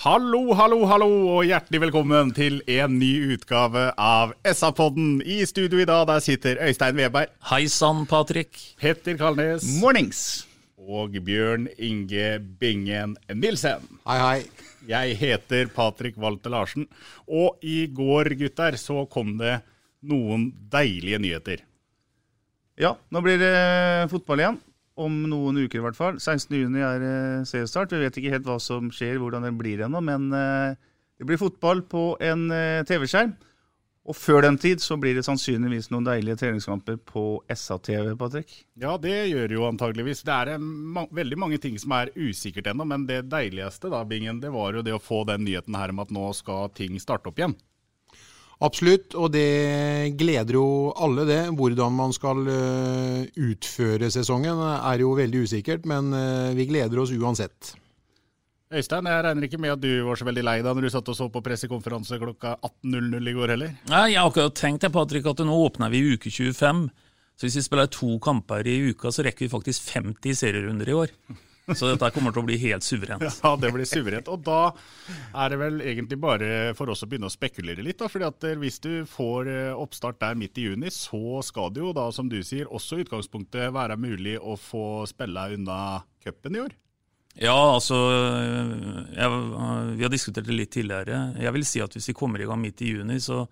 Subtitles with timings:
[0.00, 5.18] Hallo, hallo, hallo, og hjertelig velkommen til en ny utgave av SA-podden.
[5.20, 8.56] I studio i dag der sitter Øystein Weberg, Hei sann, Patrick.
[8.80, 10.22] Petter Kalnes Mornings.
[10.80, 13.84] og Bjørn Inge Bingen Nilsen.
[14.08, 14.38] Hei, hei.
[14.88, 16.88] Jeg heter Patrik Walter Larsen,
[17.28, 19.58] og i går, gutter, så kom det
[20.00, 21.60] noen deilige nyheter.
[22.80, 23.54] Ja, nå blir det
[24.08, 24.60] fotball igjen.
[25.00, 26.18] Om noen uker i hvert fall.
[26.20, 27.92] 16.6 er eh, seriestart.
[27.94, 30.74] Vi vet ikke helt hva som skjer, hvordan den blir ennå, men eh,
[31.20, 33.32] det blir fotball på en eh, TV-skjerm.
[34.08, 38.54] Og før den tid så blir det sannsynligvis noen deilige treningskamper på SA-TV, Patrick.
[38.80, 40.24] Ja, det gjør det jo antageligvis.
[40.26, 44.40] Det er ma veldig mange ting som er usikkert ennå, men det deiligste da, Bingen,
[44.42, 47.30] det var jo det å få den nyheten her om at nå skal ting starte
[47.30, 47.54] opp igjen.
[48.60, 50.64] Absolutt, og det gleder jo
[51.00, 51.42] alle det.
[51.56, 57.14] Hvordan man skal eh, utføre sesongen er jo veldig usikkert, men eh, vi gleder oss
[57.16, 57.72] uansett.
[58.70, 61.08] Øystein, jeg regner ikke med at du var så veldig lei da når du satt
[61.10, 63.72] og så på pressekonferanse klokka 18.00 i går heller?
[63.90, 66.84] Nei, Jeg har akkurat tenkt det, Patrick, at nå åpner vi i uke 25.
[67.40, 70.98] Så hvis vi spiller to kamper i uka, så rekker vi faktisk 50 serierunder i
[71.00, 71.16] år.
[71.68, 73.24] Så dette kommer til å bli helt suverent.
[73.44, 74.28] Ja, det blir suverent.
[74.32, 74.72] Og da
[75.38, 78.00] er det vel egentlig bare for oss å begynne å spekulere litt.
[78.00, 81.72] da, fordi at eh, Hvis du får eh, oppstart der midt i juni, så skal
[81.74, 85.80] det jo da, som du sier, også i utgangspunktet være mulig å få spille unna
[86.24, 86.76] cupen i år.
[87.38, 87.96] Ja, altså
[89.14, 89.34] jeg,
[89.94, 91.30] Vi har diskutert det litt tidligere.
[91.38, 93.44] Jeg vil si at hvis vi kommer i gang midt i juni, så,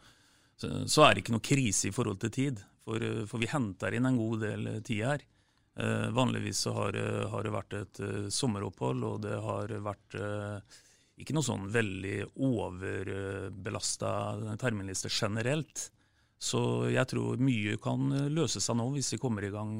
[0.58, 2.64] så, så er det ikke noe krise i forhold til tid.
[2.88, 5.24] For, for vi henter inn en god del tid her.
[5.78, 6.96] Eh, vanligvis så har,
[7.30, 10.16] har, det vært et uh, sommeropphold, og det har vært
[11.18, 12.16] ikke noe sånn veldig
[12.46, 14.10] overbelasta
[14.58, 15.88] terminliste generelt.
[16.38, 19.72] Så jeg tror mye kan løse seg nå, hvis vi kommer i gang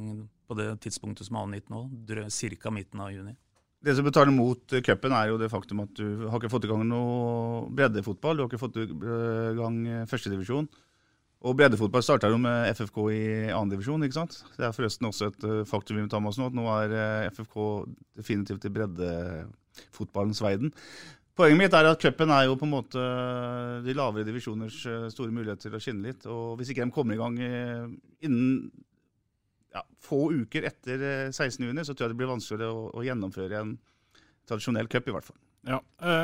[0.49, 2.73] på det tidspunktet som er angitt nå, ca.
[2.75, 3.37] midten av juni.
[3.79, 6.71] Det som betaler mot cupen, er jo det faktum at du har ikke fått i
[6.73, 8.35] gang noe breddefotball.
[8.35, 8.89] Du har ikke fått i
[9.59, 9.79] gang
[10.11, 10.67] førstedivisjon.
[11.47, 14.41] Og breddefotball starta jo med FFK i andredivisjon, ikke sant.
[14.57, 17.31] Det er forresten også et faktum vi må ta med oss nå, at nå er
[17.31, 17.61] FFK
[18.19, 20.73] definitivt i breddefotballens verden.
[21.39, 23.03] Poenget mitt er at cupen er jo på en måte
[23.85, 24.81] de lavere divisjoners
[25.15, 26.27] store mulighet til å skinne litt.
[26.27, 28.73] Og hvis ikke de kommer i gang innen
[29.75, 33.77] ja, få uker etter 16.6, så tror jeg det blir vanskeligere å, å gjennomføre en
[34.51, 35.39] tradisjonell cup, i hvert fall.
[35.69, 35.83] Ja,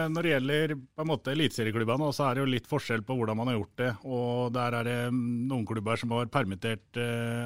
[0.08, 3.36] Når det gjelder på en måte eliteserieklubbene, så er det jo litt forskjell på hvordan
[3.36, 3.90] man har gjort det.
[4.08, 6.96] og Der er det noen klubber som har permittert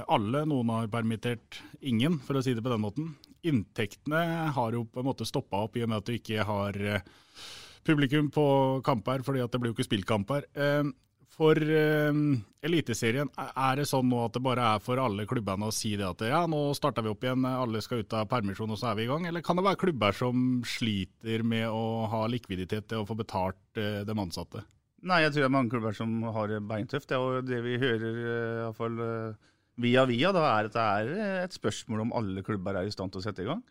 [0.07, 3.11] alle, noen har permittert ingen, for å si det på den måten.
[3.43, 4.23] Inntektene
[4.55, 6.79] har jo på en måte stoppa opp i og med at du ikke har
[7.89, 8.47] publikum på
[8.87, 10.47] kamper, fordi at det blir jo ikke spilt kamper.
[11.39, 12.17] For eh,
[12.67, 16.07] Eliteserien, er det sånn nå at det bare er for alle klubbene å si det
[16.09, 18.99] at ja, nå starter vi opp igjen, alle skal ut av permisjon og så er
[18.99, 19.29] vi i gang?
[19.31, 23.79] Eller kan det være klubber som sliter med å ha likviditet til å få betalt
[23.79, 24.65] eh, de ansatte?
[25.07, 27.15] Nei, jeg tror det er mange klubber som har det beintøft.
[27.15, 28.23] Ja, det vi hører
[28.65, 28.99] iallfall
[29.79, 33.15] via via, da er at det er et spørsmål om alle klubber er i stand
[33.15, 33.63] til å sette i gang.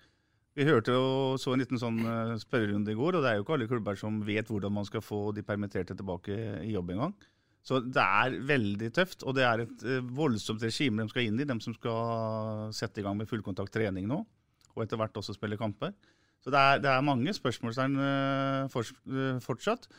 [0.55, 1.99] Vi hørte og så en liten sånn
[2.39, 5.03] spørrerunde i går, og det er jo ikke alle klubber som vet hvordan man skal
[5.03, 7.17] få de permitterte tilbake i jobb en gang.
[7.67, 9.81] Så det er veldig tøft, og det er et
[10.15, 14.07] voldsomt regime de skal inn i, de som skal sette i gang med fullkontakt trening
[14.07, 14.21] nå,
[14.71, 15.91] og etter hvert også spille kamper.
[16.39, 17.97] Så det er, det er mange spørsmålstegn
[19.43, 19.89] fortsatt.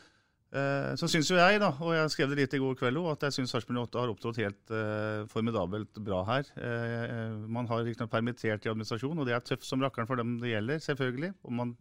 [0.49, 3.11] Eh, så syns jo jeg, da, og jeg skrev det litt i går kveld òg,
[3.11, 6.49] at jeg syns Sarpsborg 8 har opptrådt helt eh, formidabelt bra her.
[6.57, 10.39] Eh, man har riktignok permittert i administrasjon, og det er tøft som rakkeren for dem
[10.41, 11.35] det gjelder, selvfølgelig.
[11.45, 11.75] Og man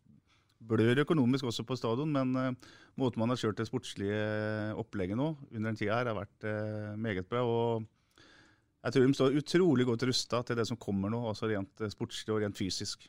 [0.58, 4.18] blør økonomisk også på stadion, men uh, måten man har kjørt det sportslige
[4.78, 7.44] opplegget nå under den tida her, har vært uh, meget bra.
[7.44, 7.86] og
[8.84, 11.90] jeg tror de står utrolig godt rusta til det som kommer nå, altså rent eh,
[11.92, 13.08] sportslig og rent fysisk.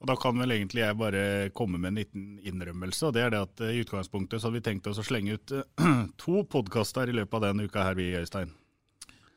[0.00, 3.06] Og Da kan vel egentlig jeg bare komme med en liten innrømmelse.
[3.06, 5.52] og det er det at I utgangspunktet så hadde vi tenkt oss å slenge ut
[6.22, 8.54] to podkaster i løpet av denne uka her, vi, Øystein.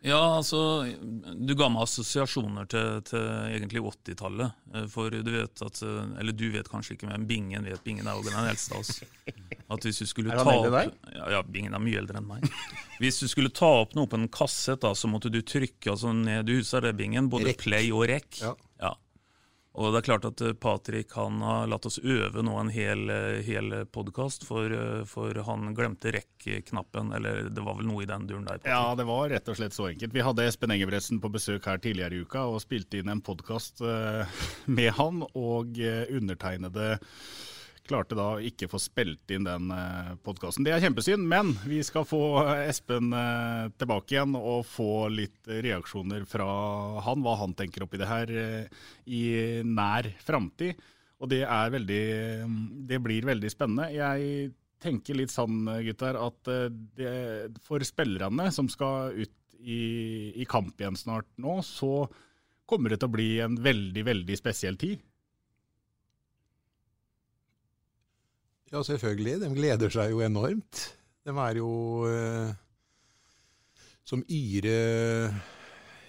[0.04, 0.60] Ja, altså,
[1.40, 4.58] Du ga meg assosiasjoner til, til egentlig 80-tallet.
[4.92, 7.80] For du vet at Eller du vet kanskje ikke, men Bingen vet.
[7.86, 8.98] Bingen er jo den eldste av oss.
[9.72, 12.44] At hvis du skulle er ta opp, ja, ja, Bingen er mye eldre enn meg.
[13.00, 16.12] Hvis du skulle ta opp noe på en kassett, da, så måtte du trykke altså
[16.16, 16.84] ned Du huset.
[16.84, 17.32] det, Bingen?
[17.32, 17.64] Både Rekk.
[17.64, 18.42] play og rec.
[18.44, 18.54] Ja.
[19.74, 23.08] Og det er klart at eh, Patrick han har latt oss øve nå en hel,
[23.10, 28.10] eh, hel podkast, for, eh, for han glemte rekk-knappen, eller det var vel noe i
[28.10, 28.60] den duren der.
[28.62, 28.70] Patrick.
[28.70, 30.14] Ja, det var rett og slett så enkelt.
[30.14, 33.81] Vi hadde Espen Engebretsen på besøk her tidligere i uka og spilte inn en podkast
[34.78, 37.00] med han, og undertegnede
[37.88, 39.69] klarte da ikke få spilt inn den
[40.24, 40.65] podkasten.
[40.65, 42.21] Det er kjempesynd, men vi skal få
[42.63, 46.47] Espen eh, tilbake igjen og få litt reaksjoner fra
[47.03, 49.24] han, hva han tenker oppi det her eh, i
[49.68, 50.80] nær framtid.
[51.24, 52.03] Og det veldig
[52.89, 53.91] Det blir veldig spennende.
[53.95, 54.51] Jeg
[54.83, 57.13] tenker litt sånn, gutter, at eh, det,
[57.63, 62.07] for spillerne som skal ut i, i kamp igjen snart nå, så
[62.68, 65.03] kommer det til å bli en veldig, veldig spesiell tid.
[68.74, 69.38] Ja, selvfølgelig.
[69.44, 70.80] De gleder seg jo enormt.
[71.24, 71.72] De er jo
[72.10, 72.56] eh,
[74.04, 75.30] som yre,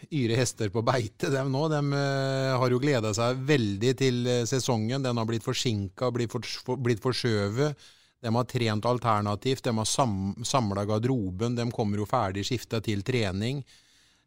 [0.08, 1.66] yre hester på beite, dem nå.
[1.68, 5.04] De eh, har jo gleda seg veldig til eh, sesongen.
[5.04, 7.84] Den har blitt forsinka, blitt, for, blitt forskjøvet.
[8.24, 11.60] De har trent alternativt, de har sam, samla garderoben.
[11.60, 13.60] De kommer jo ferdig skifta til trening.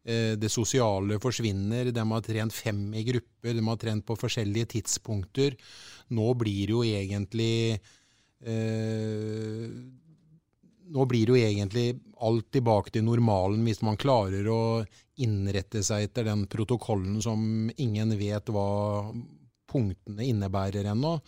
[0.06, 1.90] Eh, Det sosiale forsvinner.
[1.90, 5.58] De har trent fem i grupper, de har trent på forskjellige tidspunkter.
[6.14, 7.80] Nå blir det jo egentlig
[8.44, 9.70] eh,
[10.88, 14.60] Nå blir jo egentlig alt tilbake til normalen hvis man klarer å
[15.20, 18.70] innrette seg etter den protokollen som ingen vet hva
[19.68, 21.18] punktene innebærer ennå.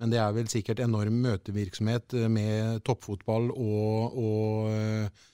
[0.00, 5.26] Men det er vel sikkert enorm møtevirksomhet eh, med toppfotball og, og, eh,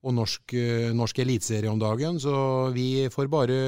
[0.00, 2.16] og norsk, eh, norsk eliteserie om dagen.
[2.22, 2.32] Så
[2.72, 3.58] vi får bare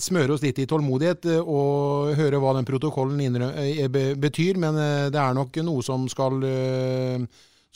[0.00, 3.20] smøre oss litt i tålmodighet eh, og høre hva den protokollen
[3.50, 4.58] eh, be- betyr.
[4.62, 7.26] Men eh, det er nok noe som skal, eh,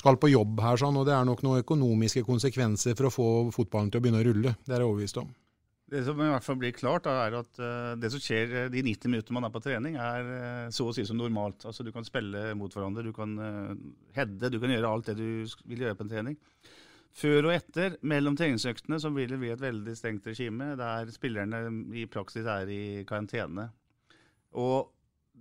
[0.00, 3.28] skal på jobb her, sånn, og det er nok noen økonomiske konsekvenser for å få
[3.54, 4.56] fotballen til å begynne å rulle.
[4.64, 5.30] Det er jeg overbevist om.
[5.90, 8.82] Det som i hvert fall blir klart, er at eh, det som skjer eh, de
[8.86, 11.66] 90 minuttene man er på trening, er eh, så å si som normalt.
[11.66, 13.34] Altså Du kan spille mot hverandre, du kan
[14.14, 15.26] heade, du kan gjøre alt det du
[15.66, 16.38] vil gjøre på en trening.
[17.16, 21.62] Før og etter, mellom treningsøktene, så vil det et veldig strengt regime der spillerne
[21.98, 23.66] i praksis er i karantene.
[24.54, 24.92] Og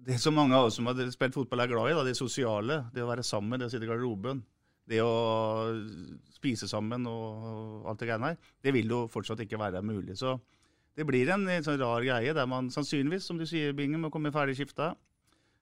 [0.05, 2.83] det som mange av oss som har spilt fotball er glad i, da, det sosiale,
[2.93, 4.41] det å være sammen, det å sitte i garderoben,
[4.89, 5.13] det å
[6.33, 10.17] spise sammen og alt det greiene her, det vil jo fortsatt ikke være mulig.
[10.17, 10.39] Så
[10.97, 14.33] det blir en sånn rar greie der man sannsynligvis, som du sier, Bingen, må komme
[14.33, 14.95] ferdig skifta.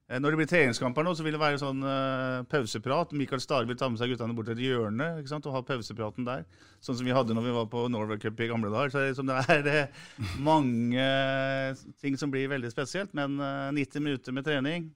[0.08, 3.12] Eh, Når det blir treningskamper nå, så vil det være sånn uh, pauseprat.
[3.16, 5.48] Mikael Stare vil ta med seg guttene bort til et hjørne ikke sant?
[5.48, 6.46] og ha pausepraten der.
[6.80, 8.94] Sånn som vi hadde når vi var på Norway Cup i gamle dager.
[8.94, 10.06] Så det liksom det er eh,
[10.40, 11.08] mange
[12.00, 13.12] ting som blir veldig spesielt.
[13.18, 14.88] Men uh, 90 minutter med trening,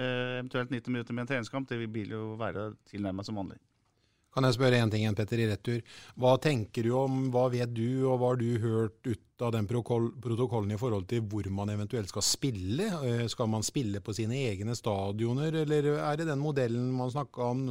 [0.00, 3.60] uh, eventuelt 90 minutter med en treningskamp, det vil jo være tilnærmet som vanlig.
[4.38, 5.78] Kan jeg spørre en ting igjen, Petter, i retur?
[6.14, 9.66] Hva tenker du om, hva vet du, og hva har du hørt ut av den
[9.66, 12.86] protokollen i forhold til hvor man eventuelt skal spille?
[13.02, 17.48] Eh, Skal man spille på sine egne stadioner, eller er det den modellen man snakka
[17.48, 17.64] om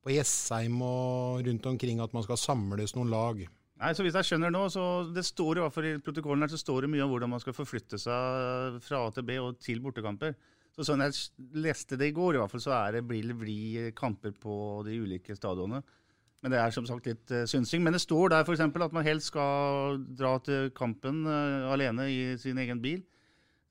[0.00, 3.42] på Jessheim og rundt omkring, at man skal samles noen lag?
[3.82, 6.62] Nei, så hvis jeg skjønner nå, så det står i hvert i protokollen her, så
[6.62, 9.84] står det mye om hvordan man skal forflytte seg fra A til B og til
[9.84, 10.32] bortekamper.
[10.72, 11.20] Så sånn jeg
[11.60, 14.56] leste det i går, i hvert fall, så er det blir kamper på
[14.88, 15.84] de ulike stadionene.
[16.44, 17.80] Men det er som sagt litt uh, synsing.
[17.80, 18.60] Men det står der f.eks.
[18.60, 23.00] at man helst skal dra til kampen uh, alene i sin egen bil.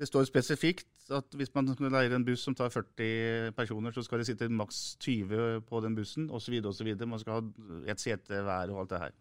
[0.02, 4.24] Det står spesifikt at hvis man leier en buss som tar 40 personer, så skal
[4.24, 6.56] det sitte maks 20 på den bussen, osv.
[6.66, 6.90] osv.
[7.06, 9.14] Man skal ha ett sete hver og alt det her.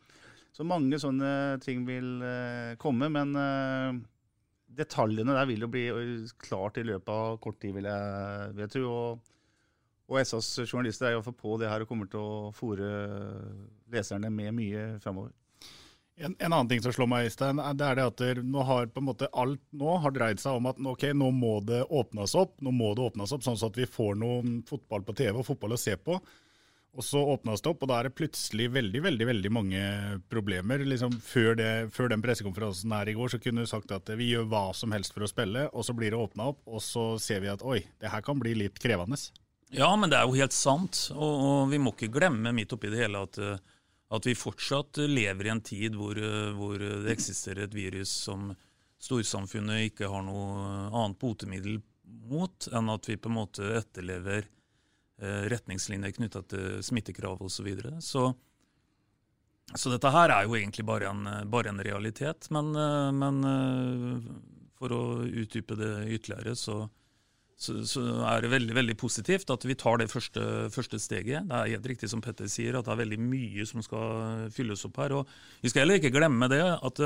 [0.56, 3.37] Så mange sånne ting vil uh, komme, men
[4.73, 5.85] detaljene der vil jo bli
[6.40, 8.97] klart i løpet av kort tid, vil jeg, vil jeg tro.
[8.97, 9.32] Og,
[10.12, 12.90] og SAs journalister er i hvert fall på det her og kommer til å fòre
[13.92, 15.33] leserne med mye framover.
[16.21, 19.00] En, en, annen ting som slår meg, Øystein, det er det at nå har på
[19.00, 22.59] en måte alt nå har dreid seg om at ok, nå må det åpnes opp,
[22.61, 25.75] nå må det åpnes opp, sånn at vi får noe fotball på TV og fotball
[25.75, 26.21] å se på.
[26.92, 29.83] Og så åpnes det opp, og da er det plutselig veldig veldig, veldig mange
[30.28, 30.85] problemer.
[30.85, 34.28] Liksom før, det, før den pressekonferansen her i går så kunne du sagt at vi
[34.35, 37.14] gjør hva som helst for å spille, og så blir det åpna opp, og så
[37.23, 39.16] ser vi at oi, det her kan bli litt krevende.
[39.73, 42.91] Ja, men det er jo helt sant, og, og vi må ikke glemme midt oppi
[42.93, 43.57] det hele at uh,
[44.12, 46.19] at vi fortsatt lever i en tid hvor,
[46.57, 48.50] hvor, det eksisterer et virus som
[49.02, 51.81] storsamfunnet ikke har noe annet botemiddel
[52.29, 57.57] mot enn at vi på en måte etterlever eh, retningslinjer knytta til smittekrav osv.
[57.57, 57.95] Så, videre.
[58.00, 58.35] så
[59.75, 62.50] Så dette her er jo egentlig bare en, bare en realitet.
[62.50, 64.33] Men, eh, men, eh,
[64.76, 66.83] for å utdype det ytterligere, så,
[67.62, 70.42] så, så, er det veldig veldig positivt at vi tar det første,
[70.75, 71.47] første, steget.
[71.49, 74.83] Det er helt riktig som Petter sier, at det er veldig mye som skal fylles
[74.88, 75.14] opp her.
[75.21, 75.31] og
[75.62, 77.02] Vi skal heller ikke glemme det at,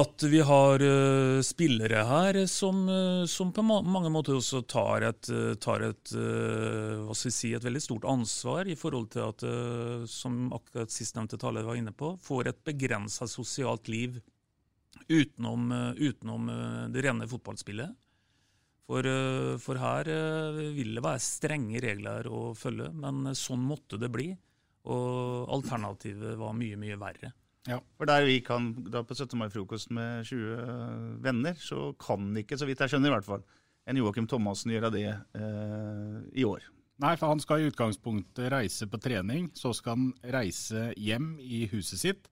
[0.00, 5.30] at vi har uh, spillere her som, uh, som, på mange måter også tar et,
[5.62, 9.46] tar et, hva skal vi si, et veldig stort ansvar i forhold til at,
[10.10, 14.20] som akkurat sistnevnte taler var inne på, får et begrensa sosialt liv
[15.10, 16.46] utenom, utenom
[16.94, 17.98] det rene fotballspillet.
[18.88, 24.00] For, eh, for, her eh, vil det være strenge regler å følge, men sånn måtte
[24.00, 24.30] det bli.
[24.90, 27.34] Og alternativet var mye, mye verre.
[27.68, 29.36] Ja, for der vi kan da på 17.
[29.38, 33.44] mai-frokost med 20 venner, så kan ikke, så vidt jeg skjønner i hvert fall,
[33.90, 36.64] en Joakim Thomassen gjøre det eh, i år.
[37.00, 39.48] Nei, for han skal i utgangspunktet reise på trening.
[39.56, 42.28] Så skal han reise hjem i huset sitt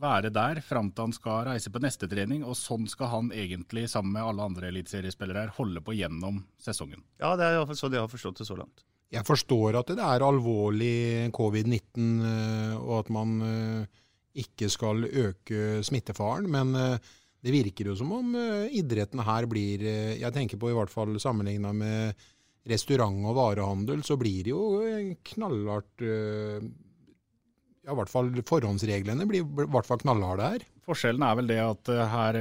[0.00, 3.86] være der fram til han skal reise på neste trening, og sånn skal han egentlig,
[3.90, 7.02] sammen med alle andre eliteseriespillere her, holde på gjennom sesongen.
[7.22, 8.84] Ja, det er så de har forstått det så langt.
[9.14, 14.00] Jeg forstår at det er alvorlig covid-19, eh, og at man eh,
[14.42, 17.12] ikke skal øke smittefaren, men eh,
[17.46, 18.32] det virker jo som om
[18.74, 19.82] idretten her blir
[20.18, 22.24] Jeg tenker på i hvert fall sammenligna med
[22.66, 24.64] restaurant og varehandel, så blir det jo
[25.30, 26.02] knallhardt
[27.86, 30.64] ja, i hvert fall forhåndsreglene blir i hvert fall knallharde her.
[30.86, 32.40] Forskjellen er vel det at eh, her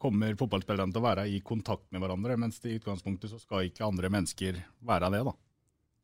[0.00, 3.86] kommer fotballspillerne til å være i kontakt med hverandre, mens i utgangspunktet så skal ikke
[3.88, 5.22] andre mennesker være det.
[5.28, 5.34] da.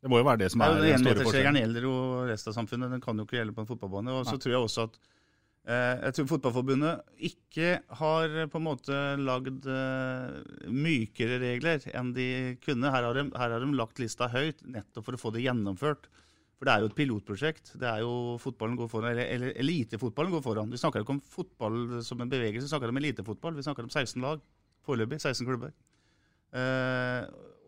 [0.05, 1.61] Det må jo være det som er, ja, den store forskjellen.
[1.63, 4.17] gjelder jo resten av samfunnet, den kan jo ikke gjelde på en fotballbane.
[4.17, 7.71] Og så tror jeg også at eh, jeg tror Fotballforbundet ikke
[8.01, 12.29] har på en måte lagd eh, mykere regler enn de
[12.65, 12.93] kunne.
[12.93, 16.11] Her har, de, her har de lagt lista høyt nettopp for å få det gjennomført.
[16.57, 17.75] For det er jo et pilotprosjekt.
[17.77, 20.71] Det er jo fotballen går foran, eller, eller elitefotballen går foran.
[20.73, 23.59] Vi snakker ikke om fotball som en bevegelse, vi snakker om elitefotball.
[23.59, 24.41] Vi snakker om 16 lag.
[24.87, 25.75] Foreløpig 16 klubber.
[26.57, 27.27] Uh,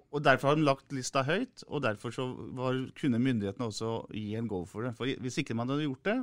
[0.09, 2.14] og Derfor har de lagt lista høyt, og derfor
[2.57, 4.95] var, kunne myndighetene også gi en go for det.
[4.97, 6.16] For Hvis ikke man hadde gjort det,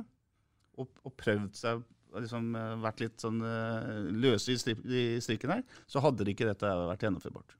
[0.76, 1.84] og, og prøvd seg
[2.16, 6.66] liksom, eh, vært litt sånn uh, løse i, strikken her, så hadde det ikke dette
[6.66, 7.54] vært gjennomførbart.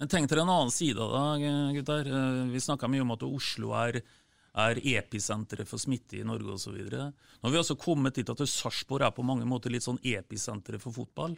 [0.00, 2.12] Men tenk dere en annen side av det, gutter.
[2.52, 3.98] Vi snakka mye om at Oslo er
[4.58, 6.78] er episenteret for smitte i Norge osv.
[6.90, 10.82] Nå har vi altså kommet dit at Sarpsborg er på mange måter litt sånn episenteret
[10.82, 11.36] for fotball.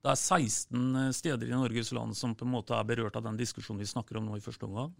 [0.00, 3.40] Det er 16 steder i Norges land som på en måte er berørt av den
[3.40, 4.92] diskusjonen vi snakker om nå i første omgang.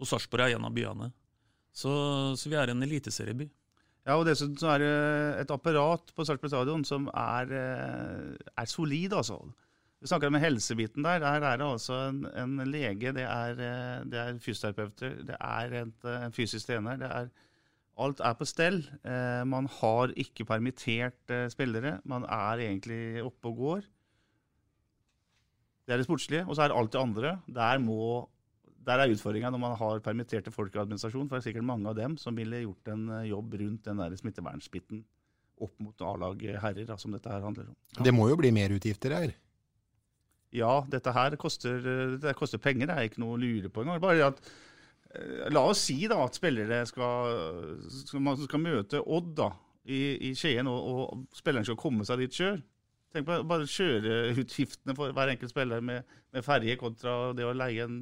[0.00, 1.10] Og Sarpsborg er en av byene.
[1.74, 1.90] Så,
[2.38, 3.48] så, vi er en eliteserieby.
[4.04, 4.94] Ja, og dessuten så er det
[5.42, 9.40] et apparat på Sarpsborg stadion som er, eh, er solid, altså.
[10.04, 11.22] Vi snakker om helsebiten der.
[11.22, 15.76] Der er det altså en, en lege, det er, eh, det er fysioterapeuter, det er
[15.78, 16.98] et, eh, en fysisk trener.
[17.00, 17.30] det er
[17.96, 18.82] Alt er på stell.
[19.06, 22.00] Eh, man har ikke permittert spillere.
[22.04, 23.86] Man er egentlig oppe og går.
[25.86, 26.44] Det er det sportslige.
[26.48, 27.30] Og så er det alt det andre.
[27.46, 28.28] Der, må,
[28.84, 31.30] der er utfordringa når man har permitterte folk i administrasjon.
[31.30, 34.18] For det er sikkert mange av dem som ville gjort en jobb rundt den der
[34.20, 35.04] smittevernspitten
[35.64, 38.04] opp mot A-lag herrer, som dette her handler om.
[38.04, 39.36] Det må jo bli merutgifter her?
[40.54, 44.02] Ja, dette her koster, dette koster penger, det er ikke noe å lure på engang.
[44.02, 44.40] Bare at
[45.14, 49.50] eh, La oss si da at spillere skal, skal, skal møte Odd da,
[49.84, 52.62] i, i Skien, og, og, spilleren skal komme seg dit sjøl.
[53.14, 57.86] Tenk på bare kjøreutgiftene for hver enkelt spiller med, med ferje kontra det å leie
[57.86, 58.00] en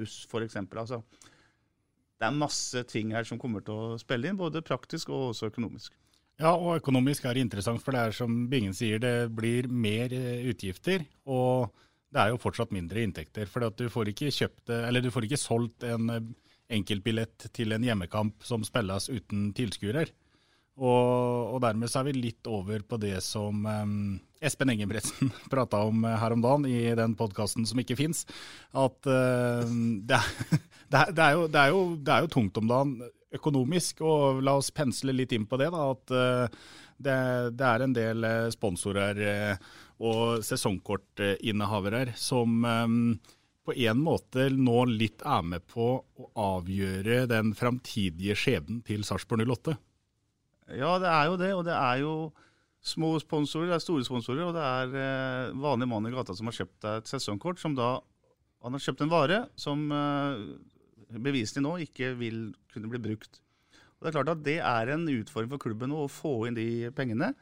[0.00, 0.56] buss, f.eks.
[0.58, 1.02] Altså,
[2.20, 5.52] det er masse ting her som kommer til å spille inn, både praktisk og også
[5.52, 5.94] økonomisk.
[6.40, 10.12] Ja, og økonomisk er det interessant, for det er som Bingen sier, det blir mer
[10.16, 11.04] eh, utgifter.
[11.28, 11.68] Og
[12.10, 13.48] det er jo fortsatt mindre inntekter.
[13.50, 14.48] For du får ikke
[14.88, 16.32] eller du får ikke solgt en eh,
[16.80, 20.06] enkeltbillett til en hjemmekamp som spilles uten tilskuere.
[20.80, 25.82] Og, og, dermed så er vi litt over på det som um, Espen Engebretsen prata
[25.84, 28.22] om her om dagen i den podkasten som ikke fins.
[28.72, 29.66] At uh,
[30.08, 32.96] det, er, det, er jo, det, er jo, det er jo tungt om dagen
[33.34, 35.70] økonomisk, og la oss pensle litt inn på det.
[35.74, 36.14] da, At
[37.00, 37.18] det,
[37.54, 39.20] det er en del sponsorer
[40.02, 42.64] og sesongkortinnehavere som
[43.70, 49.46] på en måte nå litt er med på å avgjøre den framtidige skjebnen til Sarpsborg
[49.46, 49.76] 08?
[50.78, 51.50] Ja, det er jo det.
[51.54, 52.14] Og det er jo
[52.82, 56.48] små sponsorer, det er store sponsorer, og det er eh, vanlige mann i gata som
[56.48, 57.98] har kjøpt et sesongkort, som da
[58.60, 60.40] Han har kjøpt en vare som eh,
[61.18, 63.40] beviselig nå ikke vil kunne bli brukt.
[64.00, 66.90] Og Det er klart at det er en utfordring for klubben å få inn de
[66.96, 67.34] pengene.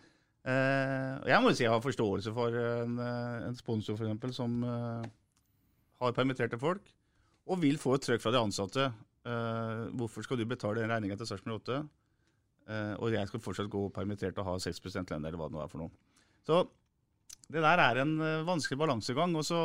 [0.43, 4.33] Eh, og Jeg må jo si jeg har forståelse for en, en sponsor for eksempel,
[4.35, 5.05] som eh,
[6.03, 6.83] har permitterte folk,
[7.47, 8.91] og vil få et trøkk fra de ansatte.
[9.99, 11.79] Hvorfor skal du betale den regninga til Sarpsborg 8,
[12.71, 15.61] uh, og jeg skal fortsatt gå permittert og ha 6 lønn, eller hva det nå
[15.61, 15.93] er for noe.
[16.49, 16.63] Så
[17.53, 18.15] det der er en
[18.47, 19.35] vanskelig balansegang.
[19.37, 19.59] Og så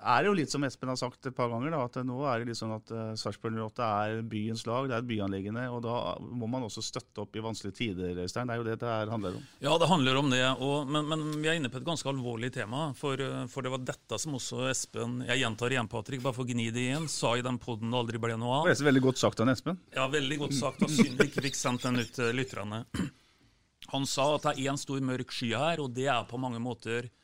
[0.00, 2.40] er det jo litt som Espen har sagt et par ganger, da, at nå er
[2.40, 5.66] det litt sånn at uh, Sarpsborg 08 er byens lag, det er et byanliggende.
[5.74, 8.48] Og da må man også støtte opp i vanskelige tider, Øystein.
[8.48, 9.44] Det er jo det det handler om.
[9.60, 10.42] Ja, det handler om det.
[10.64, 12.88] Og, men, men, vi er inne på et ganske alvorlig tema.
[12.98, 16.48] For, eh, for, det var dette som også Espen Jeg gjentar igjen, Patrick, bare for
[16.48, 17.08] å gni det igjen.
[17.12, 18.70] Sa i den poden det aldri ble noe av.
[18.70, 19.80] Det er veldig godt sagt av Espen.
[19.96, 20.84] Ja, veldig godt sagt.
[20.86, 22.84] Og synd vi ikke fikk sendt den ut til lytterne.
[23.92, 26.60] Han sa at det er én stor mørk sky her, og det er på mange
[26.62, 27.19] måter Eh,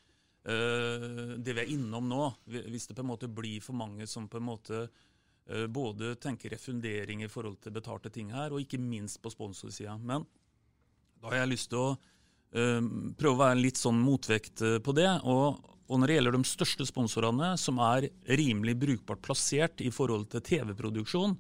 [0.46, 4.38] det vi er innom nå, hvis det på en måte blir for mange som på
[4.38, 9.18] en måte eh, både tenker refundering i forhold til betalte ting her, og ikke minst
[9.22, 9.96] på sponsorsida.
[9.98, 10.26] Men
[11.18, 15.08] da har jeg lyst til å uh, prøve å være litt sånn motvekt på det.
[15.24, 15.56] Og,
[15.88, 18.06] og, når det gjelder de største sponsorene, som er
[18.38, 21.34] rimelig brukbart plassert i forhold til TV-produksjon,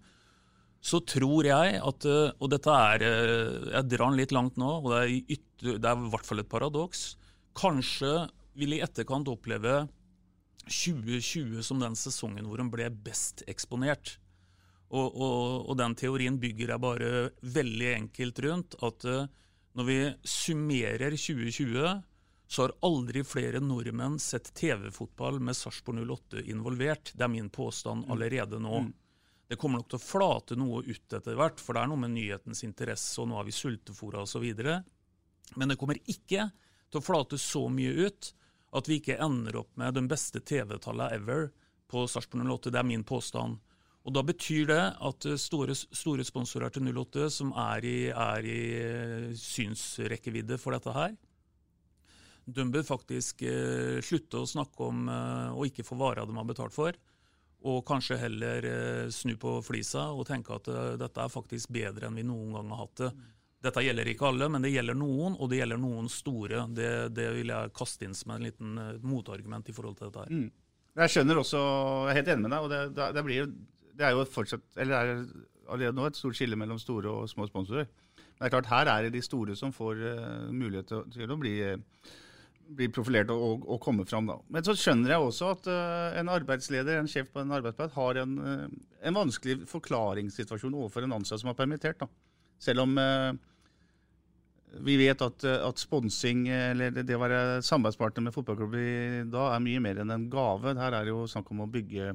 [0.86, 4.98] så tror jeg at Og dette er Jeg drar den litt langt nå, og det
[4.98, 7.06] er, ytter, det er i hvert fall et paradoks.
[7.56, 8.12] Kanskje
[8.56, 9.84] vil i etterkant oppleve
[10.66, 14.16] 2020 som den sesongen hvor hun ble best eksponert.
[14.86, 17.08] Og, og, og, den teorien bygger jeg bare
[17.42, 18.76] veldig enkelt rundt.
[18.86, 19.24] At uh,
[19.78, 22.02] når vi summerer 2020,
[22.46, 27.10] så har aldri flere nordmenn sett TV-fotball med Sarpsborg 08 involvert.
[27.14, 28.12] Det er min påstand mm.
[28.14, 28.84] allerede nå.
[28.86, 28.94] Mm.
[29.46, 32.14] Det kommer nok til å flate noe ut etter hvert, for det er noe med
[32.14, 34.46] nyhetens interesse, og nå har vi sultefòra osv.
[35.54, 36.48] Men det kommer ikke
[36.90, 38.32] til å flate så mye ut
[38.74, 41.48] at vi ikke ender opp med den beste TV-tallet ever
[41.90, 42.72] på Sarpsborg 08.
[42.74, 43.60] Det er min påstand.
[44.06, 48.60] Og Da betyr det at store, store sponsorer til 08 som er i, er i
[48.78, 51.16] eh, synsrekkevidde for dette her,
[52.46, 56.46] de bør faktisk eh, slutte å snakke om eh, å ikke få varer de har
[56.46, 56.94] betalt for,
[57.66, 62.06] og kanskje heller eh, snu på flisa og tenke at eh, dette er faktisk bedre
[62.06, 63.10] enn vi noen gang har hatt det.
[63.64, 66.66] Dette gjelder ikke alle, men det gjelder noen, og det gjelder noen store.
[66.76, 70.26] Det, det vil jeg kaste inn som en liten uh, motargument i forhold til dette
[70.26, 70.32] her.
[70.32, 70.50] Mm.
[70.96, 73.48] Jeg skjønner også, jeg er helt enig med deg, og det, det, det, blir,
[73.96, 75.24] det er jo fortsatt, eller er
[75.66, 77.88] allerede nå et stort skille mellom store og små sponsorer.
[78.36, 81.32] Men det er klart, her er det de store som får uh, mulighet til, til,
[81.32, 82.14] å bli, uh,
[82.76, 84.28] bli profilert og, og, og, komme fram.
[84.28, 84.38] Da.
[84.52, 88.22] Men så skjønner jeg også at uh, en arbeidsleder, en sjef på en arbeidsplass, har
[88.22, 88.38] en,
[89.00, 92.04] en, vanskelig forklaringssituasjon overfor en ansatt som er permittert.
[92.04, 92.25] Da.
[92.62, 92.96] Selv om
[94.80, 99.64] vi vet at, eh, at sponsing, eller det å være samarbeidspartner med fotballklubber da, er
[99.64, 100.74] mye mer enn en gave.
[100.76, 102.14] Her er det jo snakk om å bygge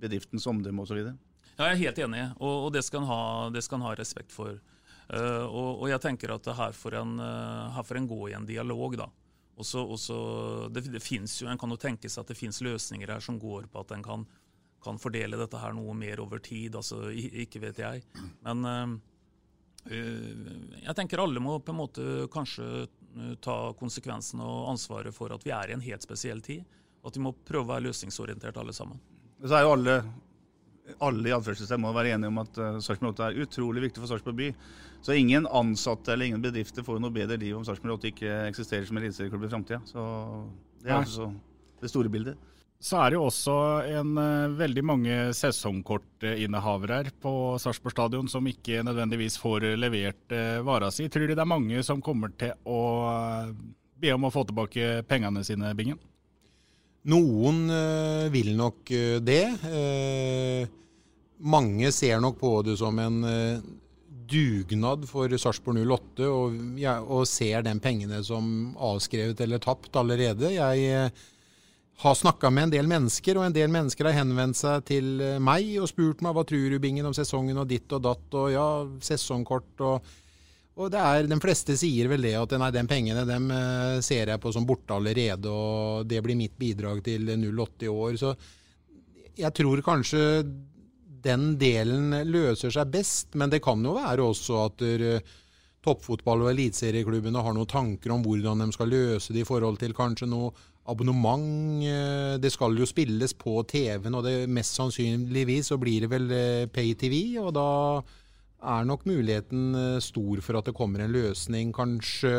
[0.00, 1.02] bedriftens omdømme osv.
[1.02, 4.60] Ja, jeg er helt enig, og, og det, skal en ha, ha respekt for.
[5.10, 8.94] Uh, og, og, jeg tenker at her får en, uh, en gå i en dialog.
[8.96, 9.08] da.
[9.60, 10.18] Også, også,
[10.72, 13.66] det, det jo, En kan jo tenke seg at det finnes løsninger her som går
[13.68, 14.24] på at en kan,
[14.80, 16.78] kan fordele dette her noe mer over tid.
[16.78, 18.06] altså Ikke vet jeg.
[18.46, 19.09] Men uh, Eh,
[19.88, 25.46] jeg tenker alle må på en måte kanskje eh, ta konsekvensen og ansvaret for at
[25.46, 26.66] vi er i en helt spesiell tid.
[27.06, 29.00] At vi må prøve å være løsningsorientert alle sammen.
[29.40, 29.94] Så er jo alle,
[31.00, 34.10] alle i anførselstegn må være enige om at uh, Sarpsborg 8 er utrolig viktig for
[34.10, 34.50] Sarpsborg by.
[35.00, 38.84] Så ingen ansatte eller ingen bedrifter får noe bedre liv om Sarpsborg 8 ikke eksisterer
[38.84, 39.80] som eliteserieklubb i framtida.
[39.88, 40.04] Så
[40.84, 41.30] det er altså
[41.80, 42.49] det store bildet
[42.80, 43.54] så er det jo også
[43.92, 50.62] en, uh, veldig mange sesongkortinnehavere her på Sarpsborg stadion som ikke nødvendigvis får levert uh,
[50.64, 51.10] vara si.
[51.12, 53.50] Tror du det er mange som kommer til å uh,
[54.00, 56.00] be om å få tilbake pengene sine, Bingen?
[57.10, 57.68] Noen
[58.28, 58.90] vil nok
[59.24, 59.44] det.
[61.40, 63.22] mange ser nok på det som en
[64.28, 70.52] dugnad for Sarpsborg 08, og, ja, og ser den pengene som avskrevet eller tapt allerede.
[70.52, 71.08] Jeg
[72.00, 75.36] har snakka med en del mennesker, og en del mennesker har henvendt seg til eh,
[75.42, 78.50] meg og spurt meg hva tror du, Bingen, om sesongen og ditt og datt, og
[78.54, 78.66] ja,
[79.04, 80.16] sesongkort og
[80.80, 84.30] og det er, De fleste sier vel det at nei, de pengene dem eh, ser
[84.32, 88.16] jeg på som borte allerede, og det blir mitt bidrag til 08 i år.
[88.16, 88.32] Så
[89.36, 90.22] jeg tror kanskje
[91.20, 93.34] den delen løser seg best.
[93.36, 95.20] Men det kan jo være også at der,
[95.84, 99.94] toppfotball- og eliteserieklubbene har noen tanker om hvordan de skal løse det i forhold til
[99.96, 100.52] kanskje noe
[100.86, 101.82] abonnement.
[101.84, 106.30] eh, Det skal jo spilles på TV-en, og det mest sannsynligvis så blir det vel
[106.30, 107.38] eh, pay-TV.
[107.40, 108.02] Og da
[108.60, 112.32] er nok muligheten eh, stor for at det kommer en løsning, kanskje.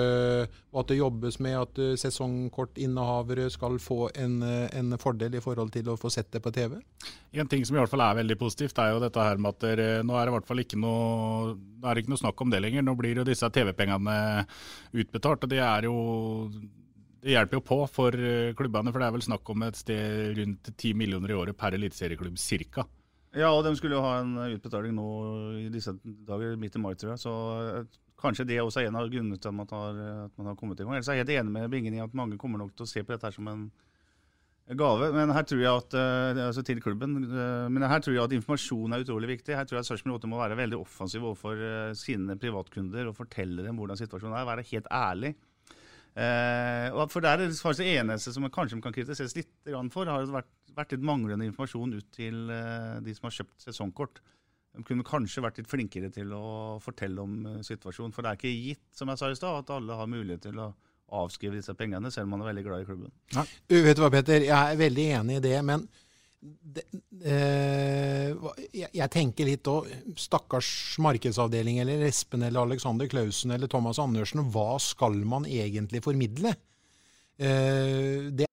[0.71, 5.43] Og at det jobbes med at eh, sesongkortinnehavere skal få en, eh, en fordel i
[5.43, 6.77] forhold til å få sett det på TV.
[7.33, 9.65] En ting som i hvert fall er veldig positivt, er jo dette her med at
[9.65, 11.55] der, nå er det i hvert fall ikke noe,
[11.95, 12.85] ikke noe snakk om det lenger.
[12.85, 14.45] Nå blir jo disse TV-pengene
[14.93, 15.43] utbetalt.
[15.43, 15.97] og det er jo
[17.21, 18.15] det hjelper jo på for
[18.57, 21.77] klubbene, for det er vel snakk om et sted rundt 10 millioner i året per
[21.77, 22.87] eliteserieklubb, cirka.
[23.37, 25.09] Ja, og de skulle jo ha en utbetaling nå
[25.61, 27.21] i disse dager, midt i mai, tror jeg.
[27.23, 30.51] Så eh, kanskje det også er en av grunnene til at man har, at man
[30.51, 30.97] har kommet i gang.
[30.97, 33.03] Ellers er jeg helt enig med Bingen i at mange kommer nok til å se
[33.05, 33.69] på dette her som en
[34.77, 35.09] gave.
[35.15, 38.35] Men her tror jeg at, eh, altså til klubben, eh, men her tror jeg at
[38.37, 39.55] informasjon er utrolig viktig.
[39.55, 43.65] Her tror jeg Sarpsborg 8 må være veldig offensiv overfor eh, sine privatkunder og fortelle
[43.65, 44.47] dem hvordan situasjonen er.
[44.47, 45.33] Være helt ærlig.
[46.11, 50.51] Eh, for Det er det kanskje eneste som kanskje kan kritiseres litt for, har vært,
[50.75, 54.21] vært litt manglende informasjon ut til eh, de som har kjøpt sesongkort.
[54.75, 58.11] De kunne kanskje vært litt flinkere til å fortelle om eh, situasjonen.
[58.15, 60.59] For det er ikke gitt som jeg sa i sted, at alle har mulighet til
[60.59, 60.71] å
[61.21, 63.11] avskrive disse pengene, selv om man er veldig glad i klubben.
[63.35, 63.43] Ja.
[63.71, 64.45] Vet du hva, Petter?
[64.47, 65.83] Jeg er veldig enig i det, men
[66.41, 66.83] det,
[67.21, 68.31] eh,
[68.73, 74.47] jeg, jeg tenker litt òg Stakkars markedsavdeling eller Espen eller Alexander Klausen eller Thomas Andersen.
[74.53, 76.55] Hva skal man egentlig formidle?
[77.37, 78.49] Eh, det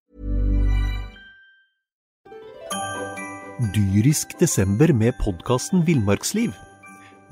[3.75, 6.53] Dyrisk desember med podkasten Villmarksliv.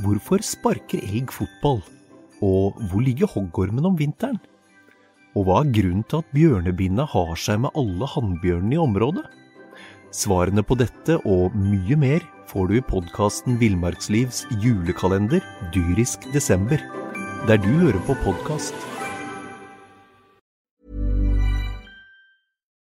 [0.03, 1.79] Hvorfor sparker elg fotball?
[2.42, 4.40] Og hvor ligger hoggormen om vinteren?
[5.37, 9.25] Og hva er grunnen til at bjørnebinna har seg med alle hannbjørnene i området?
[10.14, 15.42] Svarene på dette og mye mer får du i podkasten Villmarkslivs julekalender
[15.75, 16.79] Dyrisk desember,
[17.49, 18.77] der du hører på podkast.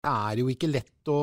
[0.01, 1.21] Det er jo ikke lett å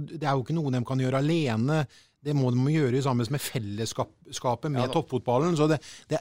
[0.00, 1.82] Det er jo ikke noe de kan gjøre alene.
[2.24, 5.54] Det må de gjøre sammen med fellesskapet med Ja toppfotballen.
[5.58, 5.76] Så det,
[6.10, 6.18] det,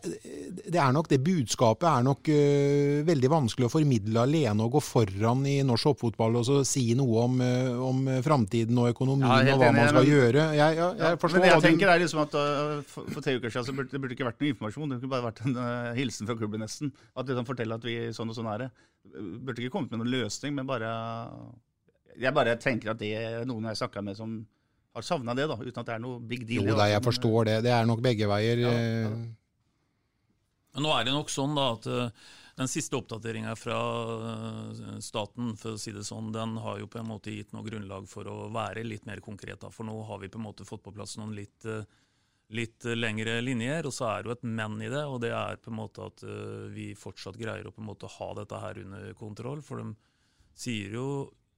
[0.69, 4.81] det er nok det budskapet er nok uh, veldig vanskelig å formidle alene og gå
[4.85, 9.55] foran i norsk toppfotball og så si noe om, uh, om framtiden og økonomien Ja,
[9.55, 10.45] og hva enig, man skal men- gjøre.
[10.59, 13.37] Jeg, ja, jeg forstår Men det jeg tenker er liksom at uh, for, for tre
[13.39, 14.91] uker siden så burde det burde ikke vært noe informasjon.
[14.93, 15.59] Det kunne bare vært en
[15.97, 16.91] hilsen fra klubben nesten.
[17.15, 18.73] At de kan fortelle at vi sånn og sånn er det.
[19.15, 20.91] Burde ikke kommet med noen løsning, men bare
[22.19, 23.15] Jeg bare tenker at det
[23.49, 24.43] noen jeg snakka med som
[24.95, 25.57] har savna det, da.
[25.59, 26.69] Uten at det er noe big deal.
[26.69, 27.57] Jo da, jeg forstår det.
[27.67, 28.63] Det er nok begge veier.
[28.63, 29.13] Ja, ja.
[30.75, 33.77] Men nå er det nok sånn da at eh, den siste oppdateringa fra
[34.29, 37.65] eh, staten for å si det sånn, den har jo på en måte gitt noe
[37.67, 39.59] grunnlag for å være litt mer konkret.
[39.63, 41.83] da, For nå har vi på en måte fått på plass noen litt, eh,
[42.55, 43.87] litt lengre linjer.
[43.87, 46.07] Og så er det jo et men i det, og det er på en måte
[46.07, 49.63] at eh, vi fortsatt greier å på en måte ha dette her under kontroll.
[49.63, 49.91] For de
[50.55, 51.09] sier jo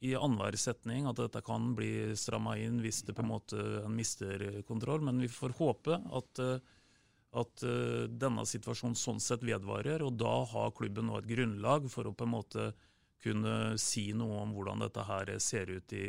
[0.06, 3.96] i annenhver setning at dette kan bli stramma inn hvis det på en måte en
[3.98, 5.02] mister kontroll.
[5.06, 6.58] Men vi får håpe at eh,
[7.38, 12.08] at eh, denne situasjonen sånn sett vedvarer, og da har klubben nå et grunnlag for
[12.08, 12.70] å på en måte
[13.24, 16.08] kunne si noe om hvordan dette her ser ut i,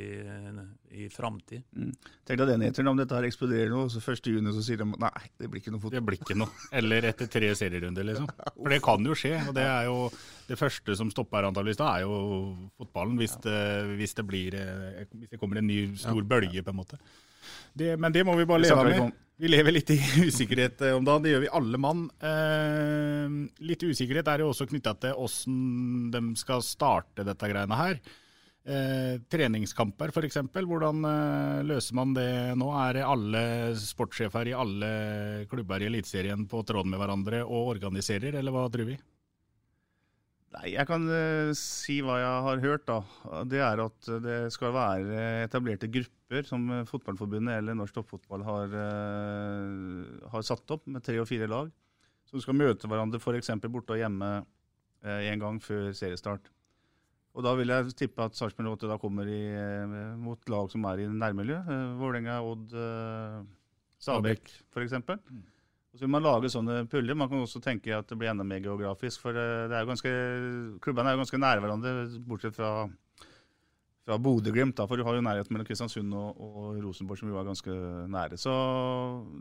[0.92, 1.64] i framtid.
[1.76, 1.94] Mm.
[2.28, 4.28] Tenk deg den eteren, om dette her eksploderer nå, så 1.
[4.34, 5.98] juni så sier de nei, det blir ikke noe fotball.
[5.98, 6.66] Det blir ikke noe.
[6.80, 8.28] Eller etter tre serierunder, liksom.
[8.60, 9.34] For det kan jo skje.
[9.48, 9.96] Og det er jo
[10.48, 12.18] det første som stopper antakeligvis da, er jo
[12.80, 13.16] fotballen.
[13.20, 13.58] Hvis det,
[13.98, 17.00] hvis det blir eh, Hvis det kommer en ny stor bølge, på en måte.
[17.72, 19.24] Det, men det må vi bare leve med.
[19.38, 21.22] Vi lever litt i usikkerhet eh, om dagen.
[21.22, 22.06] Det gjør vi alle mann.
[22.18, 23.36] Eh,
[23.68, 28.00] litt usikkerhet er jo også knytta til åssen de skal starte dette greiene her.
[28.68, 30.40] Eh, treningskamper f.eks.
[30.52, 32.72] Hvordan eh, løser man det nå?
[32.82, 33.44] Er alle
[33.78, 34.90] sportssjefer i alle
[35.48, 38.98] klubber i Eliteserien på tråden med hverandre og organiserer, eller hva tror vi?
[40.56, 42.98] Nei, jeg kan eh, si hva jeg har hørt, da.
[43.44, 50.14] Det er at det skal være etablerte grupper som Fotballforbundet eller Norsk Toppfotball har, eh,
[50.32, 51.68] har satt opp, med tre og fire lag.
[52.28, 53.52] Som skal møte hverandre f.eks.
[53.68, 54.30] borte og hjemme
[55.04, 56.48] eh, en gang før seriestart.
[57.36, 59.42] Og da vil jeg tippe at Sarpsborg 8 da kommer i,
[60.18, 61.60] mot lag som er i nærmiljø.
[62.00, 62.72] Vålerenga, Odd,
[64.00, 64.96] Stabæk f.eks.
[65.98, 67.16] Så vil man lage sånne puller.
[67.18, 69.24] Man kan også tenke at det blir enda mer geografisk.
[69.24, 70.14] For eh, det er jo ganske,
[70.84, 71.94] klubbene er jo ganske nære hverandre,
[72.28, 72.70] bortsett fra,
[74.06, 74.78] fra Bodø-Glimt.
[74.78, 77.78] For du har jo nærhet mellom Kristiansund og, og Rosenborg, som jo er ganske
[78.14, 78.38] nære.
[78.38, 78.54] Så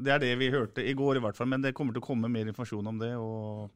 [0.01, 1.51] det er det vi hørte i går i hvert fall.
[1.53, 3.13] Men det kommer til å komme mer informasjon om det.
[3.21, 3.69] og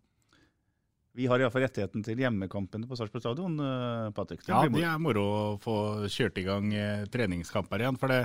[1.18, 3.58] Vi har iallfall rettigheten til hjemmekampene på Sarpsborg stadion.
[3.60, 4.46] Uh, Patrick.
[4.48, 5.76] Ja, det er moro å få
[6.12, 7.98] kjørt i gang eh, treningskamper igjen.
[8.00, 8.22] For det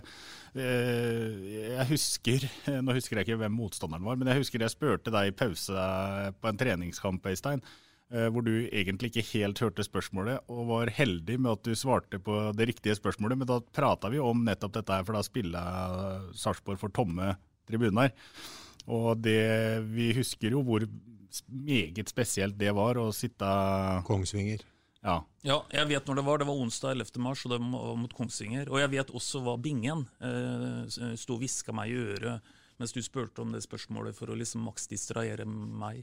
[0.54, 2.46] eh, Jeg husker
[2.86, 5.88] Nå husker jeg ikke hvem motstanderen var, men jeg husker jeg spurte deg i pause
[6.38, 7.64] på en treningskamp, Øystein.
[8.14, 12.20] Eh, hvor du egentlig ikke helt hørte spørsmålet, og var heldig med at du svarte
[12.22, 13.40] på det riktige spørsmålet.
[13.40, 15.64] Men da prata vi om nettopp dette, her, for da spilla
[16.38, 17.34] Sarpsborg for tomme
[17.66, 18.14] tribuner.
[18.86, 19.40] Og det,
[19.90, 20.86] vi husker jo hvor
[21.50, 23.46] meget spesielt det var å sitte
[24.06, 24.62] Kongsvinger.
[25.06, 25.20] Ja.
[25.46, 26.40] ja, jeg vet når det var.
[26.40, 27.18] Det var onsdag 11.
[27.22, 28.70] mars, og det var mot Kongsvinger.
[28.72, 33.00] Og jeg vet også hva Bingen eh, sto og hviska meg i øret mens du
[33.00, 36.02] spurte om det spørsmålet for å liksom maks distrahere meg.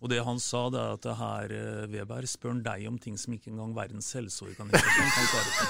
[0.00, 2.96] Og det han sa, det er at det her, eh, Weber, spør han deg om
[3.00, 5.64] ting som ikke engang Verdens helseorganisasjon kan svare på.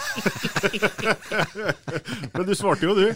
[2.36, 3.08] Men du svarte jo, du.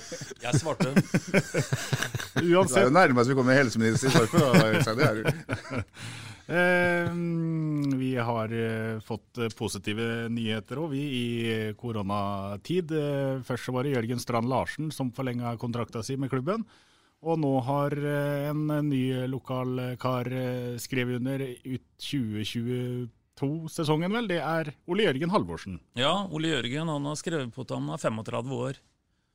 [0.42, 0.90] Jeg svarte.
[0.90, 2.74] Uansett.
[2.74, 5.30] Det er jo nærmest vi kommer helseminister i Sarpsborg.
[6.58, 7.06] eh,
[8.00, 12.90] vi har eh, fått eh, positive nyheter òg, vi, i koronatid.
[13.46, 16.66] Først så var det Jørgen Strand Larsen som forlenga kontrakta si med klubben.
[17.24, 20.28] Og nå har eh, en ny lokalkar kar
[20.82, 24.28] skrevet under ut 2022-sesongen, vel.
[24.28, 25.80] Det er Ole Jørgen Halvorsen.
[25.96, 28.74] Ja, Ole Jørgen han har skrevet på at han er 35 år.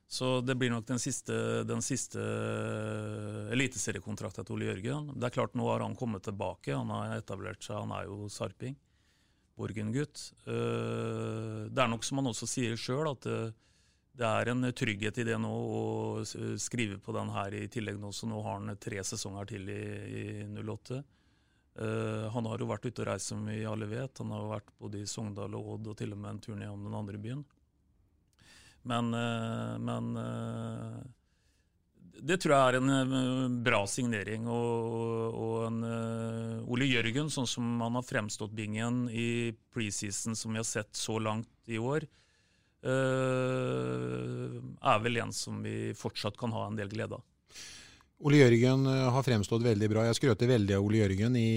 [0.09, 5.03] Så det blir nok den siste, den siste eh, eliteseriekontrakten til Ole Jørgen.
[5.17, 6.71] Det er klart, nå har han kommet tilbake.
[6.73, 8.75] Han har etablert seg, han er jo sarping.
[9.59, 10.17] Borgen-gutt.
[10.47, 13.23] Det er nok som han også sier sjøl, at
[14.19, 15.83] det er en trygghet i det nå å
[16.59, 19.83] skrive på den her i tillegg nå, så nå har han tre sesonger til i,
[20.19, 20.23] i
[20.59, 20.99] 08.
[21.79, 24.19] Uh, eh, han har jo vært ute og reist, som vi alle vet.
[24.19, 26.83] Han har vært både i Sogndal og Odd, og til og med en tur nedom
[26.89, 27.45] den andre byen.
[28.89, 30.99] Men, uh, men uh,
[32.19, 34.51] det tror jeg er en bra signering.
[34.51, 40.59] Og, og en Ole Jørgen, sånn som han har fremstått bingen i preseason som vi
[40.59, 42.03] har sett så langt i år,
[44.89, 47.23] er vel en som vi fortsatt kan ha en del glede av.
[48.19, 50.01] Ole Jørgen eh, har fremstått veldig bra.
[50.09, 51.51] Jeg skrøter veldig av Ole Jørgen i,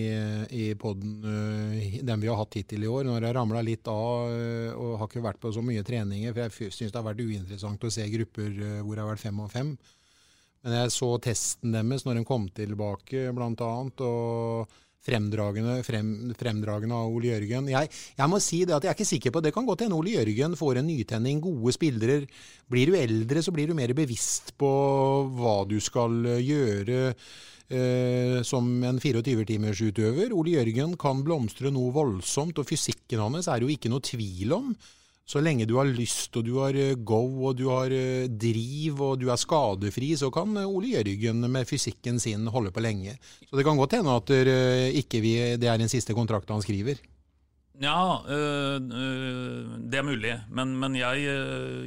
[0.54, 3.08] i poden, eh, den vi har hatt hittil i år.
[3.08, 4.30] Når jeg ramla litt av
[4.76, 7.82] og har ikke vært på så mye treninger, for jeg syns det har vært uinteressant
[7.82, 8.54] å se grupper
[8.84, 9.74] hvor jeg har vært fem og fem.
[10.62, 14.06] Men jeg så testen deres når de kom tilbake, blant annet.
[14.06, 17.70] og fremdragende, frem, fremdragende av Ole Jørgen.
[17.72, 19.98] Jeg, jeg, må si det at jeg er ikke sikker på Det kan godt hende
[19.98, 22.20] Ole Jørgen får en nytenning, gode spillere.
[22.70, 24.72] Blir du eldre, så blir du mer bevisst på
[25.38, 27.14] hva du skal gjøre
[27.72, 30.34] Uh, som en 24-timersutøver.
[30.36, 34.66] Ole Jørgen kan blomstre noe voldsomt, og fysikken hans er jo ikke noe tvil om.
[35.24, 39.00] Så lenge du har lyst og du har eh, go og du har eh, driv
[39.06, 43.14] og du er skadefri, så kan eh, Ole Jørgen med fysikken sin holde på lenge.
[43.46, 44.32] Så det kan godt hende at
[44.98, 47.00] ikke vi, det er den siste kontrakten han skriver.
[47.82, 50.34] Ja, det er mulig.
[50.52, 51.24] Men, men jeg,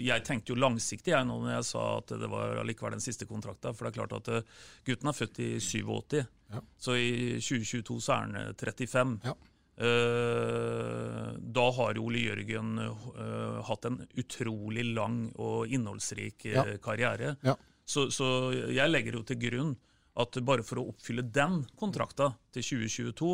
[0.01, 3.27] jeg, tenkte jo langsiktig jeg nå når jeg sa at det var allikevel den siste
[3.29, 3.75] kontrakten.
[3.77, 4.49] For det er klart at
[4.87, 6.23] gutten er født i 87,
[6.55, 6.63] ja.
[6.81, 9.19] så i 2022 så er han 35.
[9.29, 9.37] Ja.
[9.75, 16.63] Uh, da har Ole Jørgen uh, hatt en utrolig lang og innholdsrik uh, ja.
[16.83, 17.33] karriere.
[17.43, 17.57] Ja.
[17.85, 19.73] Så, så, jeg legger jo til grunn
[20.15, 23.33] at bare for å oppfylle den kontrakta til 2022,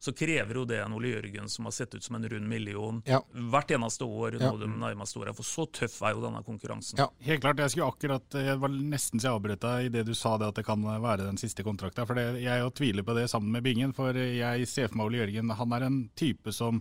[0.00, 3.02] så krever jo det en Ole Jørgen som har sett ut som en rund million
[3.04, 3.18] ja.
[3.52, 4.48] hvert eneste år ja.
[4.48, 5.34] nå de nærmeste årene.
[5.36, 7.02] For så tøff er jo denne konkurransen.
[7.02, 7.60] Ja, Helt klart.
[7.60, 10.56] Jeg skulle akkurat, jeg var nesten så jeg avbrøt deg idet du sa det at
[10.56, 12.08] det kan være den siste kontrakta.
[12.08, 13.92] For det, jeg jo tviler på det sammen med Bingen.
[13.96, 15.52] For jeg ser for meg Ole Jørgen.
[15.60, 16.80] Han er en type som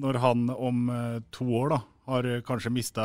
[0.00, 3.04] når han om eh, to år da, har kanskje mista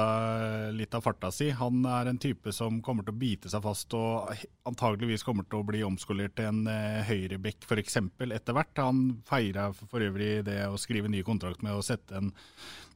[0.75, 1.49] litt av farta si.
[1.57, 4.29] Han er en type som kommer til å bite seg fast og
[4.69, 7.97] antageligvis kommer til å bli omskolert til en eh, høyrebekk f.eks.
[8.27, 8.83] etter hvert.
[8.83, 12.29] Han feira for øvrig det å skrive ny kontrakt med å sette en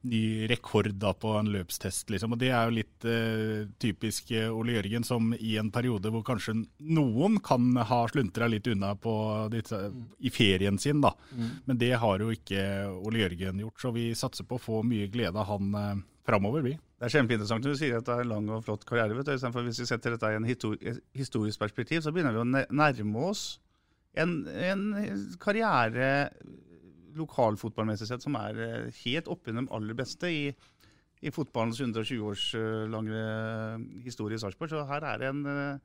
[0.04, 2.10] ny rekord da på en løpstest.
[2.14, 2.36] Liksom.
[2.36, 6.26] Og Det er jo litt uh, typisk eh, Ole Jørgen, som i en periode hvor
[6.28, 9.16] kanskje noen kan ha sluntra litt unna på
[9.54, 9.80] disse,
[10.20, 11.14] i ferien sin, da.
[11.32, 11.52] Mm.
[11.66, 12.66] Men det har jo ikke
[13.06, 13.80] Ole Jørgen gjort.
[13.82, 16.78] Så vi satser på å få mye glede av han uh, framover, vi.
[16.96, 19.18] Det er kjempeinteressant når du sier at det er en lang og flott karriere.
[19.18, 22.66] vet du, for Hvis vi setter dette i en historisk perspektiv, så begynner vi å
[22.72, 23.46] nærme oss
[24.16, 24.86] en, en
[25.42, 26.30] karriere
[27.16, 28.62] lokalfotballmessig sett som er
[29.04, 30.46] helt helt i de aller beste i,
[31.26, 33.20] i fotballens 120 års uh, lange
[34.06, 34.74] historie i Sarpsborg.
[34.74, 35.80] Så her er det en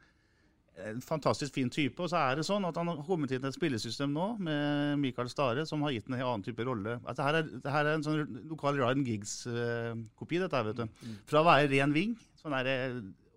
[0.88, 1.98] en fantastisk fin type.
[2.02, 5.00] Og så er det sånn at han har kommet inn i et spillesystem nå med
[5.02, 6.98] Michael Stare, som har gitt en annen type rolle.
[7.04, 10.86] Altså, her, er, her er en sånn lokal Ryan Giggs-kopi, dette her, vet du.
[10.86, 11.18] Mm.
[11.30, 12.78] Fra å være ren ving, sånn er det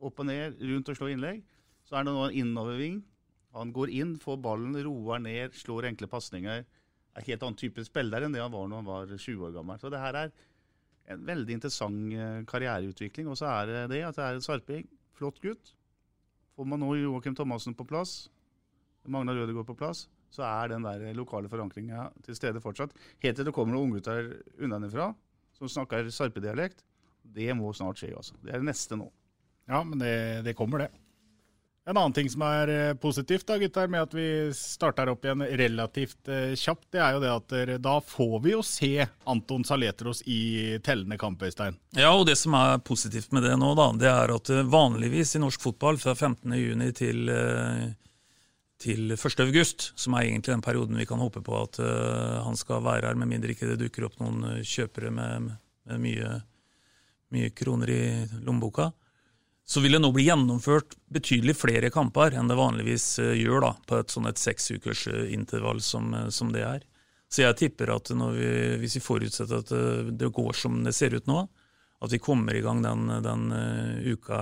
[0.03, 1.41] opp og ned, rundt og slå innlegg,
[1.87, 3.01] så er det nå en innoverving.
[3.57, 6.63] Han går inn, får ballen, roer ned, slår enkle pasninger.
[7.13, 9.79] En helt annen type spiller enn det han var når han var 20 år gammel.
[9.81, 10.33] Så det her er
[11.13, 13.29] en veldig interessant eh, karriereutvikling.
[13.29, 14.87] Og så er det at det er en Sarping.
[15.17, 15.73] Flott gutt.
[16.57, 18.27] Får man nå Joakim Thomassen på plass,
[19.09, 22.93] Magna Rødegård på plass, så er den der lokale forankringa til stede fortsatt.
[23.23, 24.29] Helt til det kommer noen unggutter
[24.61, 25.09] unnafra
[25.57, 26.83] som snakker sarpedialekt.
[27.23, 28.37] Det må snart skje, altså.
[28.43, 29.07] Det er det neste nå.
[29.69, 30.13] Ja, men det,
[30.45, 31.02] det kommer, det.
[31.85, 35.43] En annen ting som er eh, positivt da, gutter, med at vi starter opp igjen
[35.59, 38.93] relativt eh, kjapt, det er jo det at eh, da får vi jo se
[39.27, 41.75] Anton Saletros i tellende kamp, Øystein.
[41.99, 45.43] Ja, og det som er positivt med det nå, da, det er at vanligvis i
[45.43, 47.33] norsk fotball fra 15.6 til,
[48.79, 53.09] til 1.8, som er egentlig den perioden vi kan håpe på at han skal være
[53.09, 55.51] her, med mindre ikke det dukker opp noen kjøpere med,
[55.91, 56.35] med mye,
[57.35, 58.03] mye kroner i
[58.39, 58.93] lommeboka,
[59.65, 63.71] så vil det nå bli gjennomført betydelig flere kamper enn det vanligvis uh, gjør da,
[63.87, 66.83] på et sånn et seksukersintervall som, uh, som det er.
[67.31, 68.49] Så jeg tipper at vi,
[68.83, 69.71] hvis vi forutsetter at
[70.13, 71.47] det går som det ser ut nå,
[72.03, 73.47] at vi kommer i gang den, den
[74.05, 74.37] uka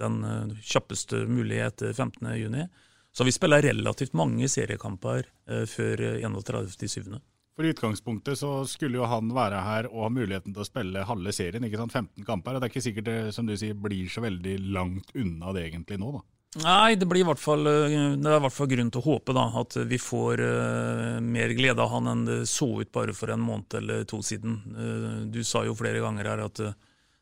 [0.00, 0.16] den
[0.62, 2.64] kjappeste mulig etter 15.6,
[3.12, 5.28] så har vi spilt relativt mange seriekamper
[5.68, 7.18] før 31.7.
[7.54, 11.06] For I utgangspunktet så skulle jo han være her og ha muligheten til å spille
[11.06, 11.62] halve serien.
[11.62, 12.56] ikke sant, 15 kamper.
[12.56, 15.68] Og Det er ikke sikkert det som du sier, blir så veldig langt unna det
[15.68, 16.24] egentlig nå, da.
[16.62, 19.06] Nei, det, blir i hvert fall, eh, det er i hvert fall grunn til å
[19.08, 23.14] håpe da, at vi får uh, mer glede av han enn det så ut bare
[23.16, 24.60] for en måned eller to siden.
[24.70, 26.76] Uh, du sa jo flere ganger her at uh,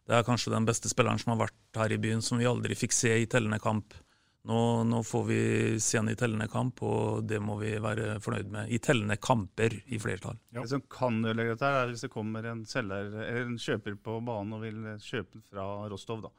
[0.09, 2.77] det er kanskje den beste spilleren som har vært her i byen, som vi aldri
[2.77, 3.97] fikk se i tellende kamp.
[4.43, 5.41] Nå, nå, får vi
[5.81, 8.73] se han i tellende kamp, og det må vi være fornøyd med.
[8.75, 10.41] I tellende kamper, i flertall.
[10.51, 10.65] Ja.
[10.65, 14.19] Det som kan ødelegge dette, er hvis det kommer en, selger, eller en kjøper på
[14.27, 16.25] banen og vil kjøpe den fra Rostov.
[16.25, 16.33] Da,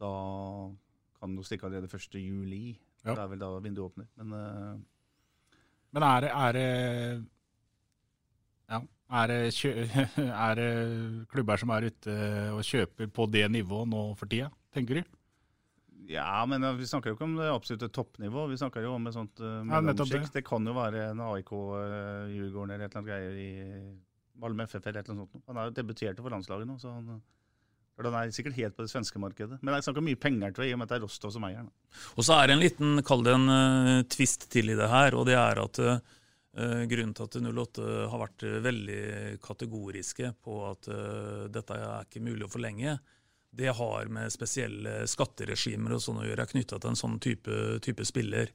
[0.00, 0.12] da
[1.20, 2.18] kan jo stikke allerede 1.
[2.22, 2.64] juli.
[3.02, 3.12] Ja.
[3.12, 4.08] Det er vel da vinduet åpner.
[4.16, 5.58] Men, uh...
[5.92, 6.66] Men er det, er det
[8.66, 8.80] ja,
[9.20, 9.42] er det,
[10.48, 10.72] er det
[11.30, 12.16] klubber som er ute
[12.56, 15.16] og kjøper på det nivået nå for tida, tenker du?
[16.08, 18.46] Ja, men vi snakker jo ikke om det absolutte toppnivå.
[18.50, 20.28] Vi snakker jo om et sånt uh, mellomsjikt.
[20.28, 20.40] Det.
[20.40, 24.42] det kan jo være en AIK, uh, eh, Djurgården eller et eller annet greier i
[24.42, 25.46] Malmö FF eller et eller annet sånt.
[25.50, 27.16] Han er jo debutert for landslaget nå, så han,
[27.96, 29.58] for han er sikkert helt på det svenske markedet.
[29.62, 31.34] Men det er snakk om mye penger til i og med at det er Rostov
[31.34, 31.72] som eier den.
[32.14, 35.18] Og så er det en liten, kall det en uh, tvist til i det her,
[35.18, 35.98] og det er at uh,
[36.92, 39.02] grunnen til at 08 har vært veldig
[39.44, 42.98] kategoriske på at uh, dette er ikke mulig å forlenge,
[43.56, 48.04] det har med spesielle skatteregimer og sånn å gjøre, knytta til en sånn type, type,
[48.04, 48.52] spiller.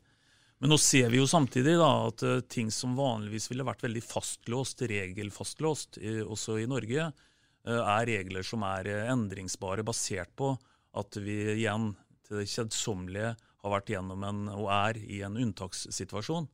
[0.62, 4.04] Men nå ser vi jo samtidig da at uh, ting som vanligvis ville vært veldig
[4.06, 10.54] fastlåst, regelfastlåst, også i Norge, uh, er regler som er uh, endringsbare, basert på
[11.02, 11.96] at vi igjen
[12.28, 16.46] til det kjedsommelige har vært gjennom en, og er i en unntakssituasjon.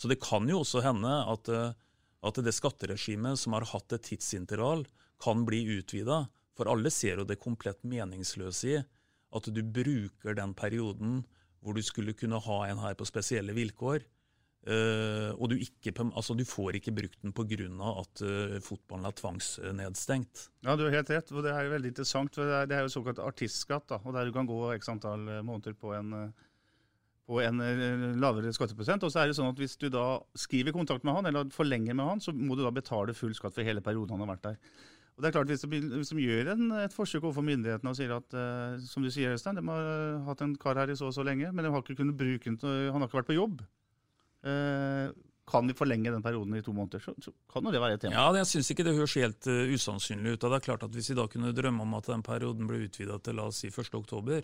[0.00, 1.48] Så det kan jo også hende at,
[2.24, 4.82] at det skatteregimet som har hatt et tidsintervall,
[5.22, 6.24] kan bli utvida
[6.56, 8.80] for alle ser jo det komplett meningsløse i
[9.32, 11.22] at du bruker den perioden
[11.62, 14.02] hvor du skulle kunne ha en her på spesielle vilkår,
[14.66, 17.68] uh, og du, ikke, altså du, får ikke brukt den pga.
[18.02, 20.48] at uh, fotballen er tvangsnedstengt.
[20.66, 21.30] Ja, du har helt rett.
[21.30, 22.34] og Det er veldig interessant.
[22.34, 25.78] for Det er, jo såkalt artistskatt, da, og der du kan gå x antall måneder
[25.78, 26.32] på en,
[27.30, 27.62] på en
[28.18, 29.06] lavere skatteprosent.
[29.06, 31.94] Og så er det sånn at Hvis du da skriver kontakt med han, eller forlenger
[31.94, 34.50] med han, så må du da betale full skatt for hele perioden han har vært
[34.50, 34.58] der.
[35.22, 35.50] Og det er klart
[35.94, 39.36] Hvis de gjør en, et forsøk overfor myndighetene og sier at uh, som du sier,
[39.36, 41.70] Øystein, de har uh, hatt en kar her i så og så lenge, men de
[41.70, 42.58] har ikke kunnet bruke den,
[42.90, 43.62] han har ikke vært på jobb.
[44.42, 45.14] Uh,
[45.46, 48.02] kan vi forlenge den perioden i to måneder, så, så kan jo det være et
[48.02, 48.18] tema.
[48.18, 50.42] Ja, Jeg syns ikke det høres helt usannsynlig ut.
[50.42, 52.82] og det er klart at Hvis vi da kunne drømme om at den perioden ble
[52.88, 54.42] utvida til la oss si 1.10,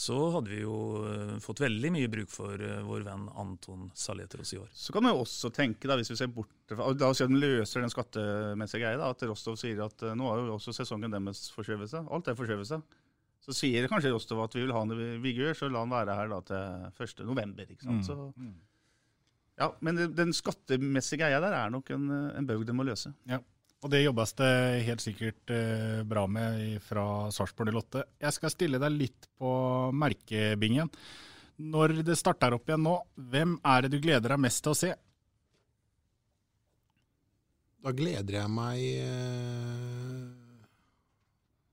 [0.00, 4.54] så hadde vi jo uh, fått veldig mye bruk for uh, vår venn Anton Saletros
[4.56, 4.70] i år.
[4.72, 7.26] Så kan man jo også tenke, da, hvis vi ser bort fra La oss si
[7.26, 10.54] at den løser den skattemessige greia, da, at Rostov sier at uh, nå har jo
[10.56, 12.08] også sesongen deres forskjøvet seg.
[12.16, 12.96] Alt er forskjøvet seg.
[13.44, 16.16] Så sier kanskje Rostov at vi vil ha han i vigør, så la han være
[16.16, 17.54] her da til 1.11.
[17.66, 18.00] Ikke sant?
[18.00, 18.02] Mm.
[18.08, 18.56] Så, mm.
[19.60, 22.08] ja, men den skattemessige greia der er nok en,
[22.40, 23.12] en bøg den må løse.
[23.28, 23.42] Ja.
[23.80, 24.52] Og det jobbes det
[24.84, 28.02] helt sikkert eh, bra med fra Sarpsborg 08.
[28.20, 29.52] Jeg skal stille deg litt på
[29.96, 30.90] merkebingen.
[31.60, 32.98] Når det starter opp igjen nå,
[33.32, 34.92] hvem er det du gleder deg mest til å se?
[37.80, 40.28] Da gleder jeg meg eh,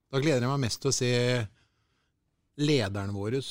[0.07, 1.11] Da gleder jeg meg mest til å se
[2.63, 3.41] lederen vår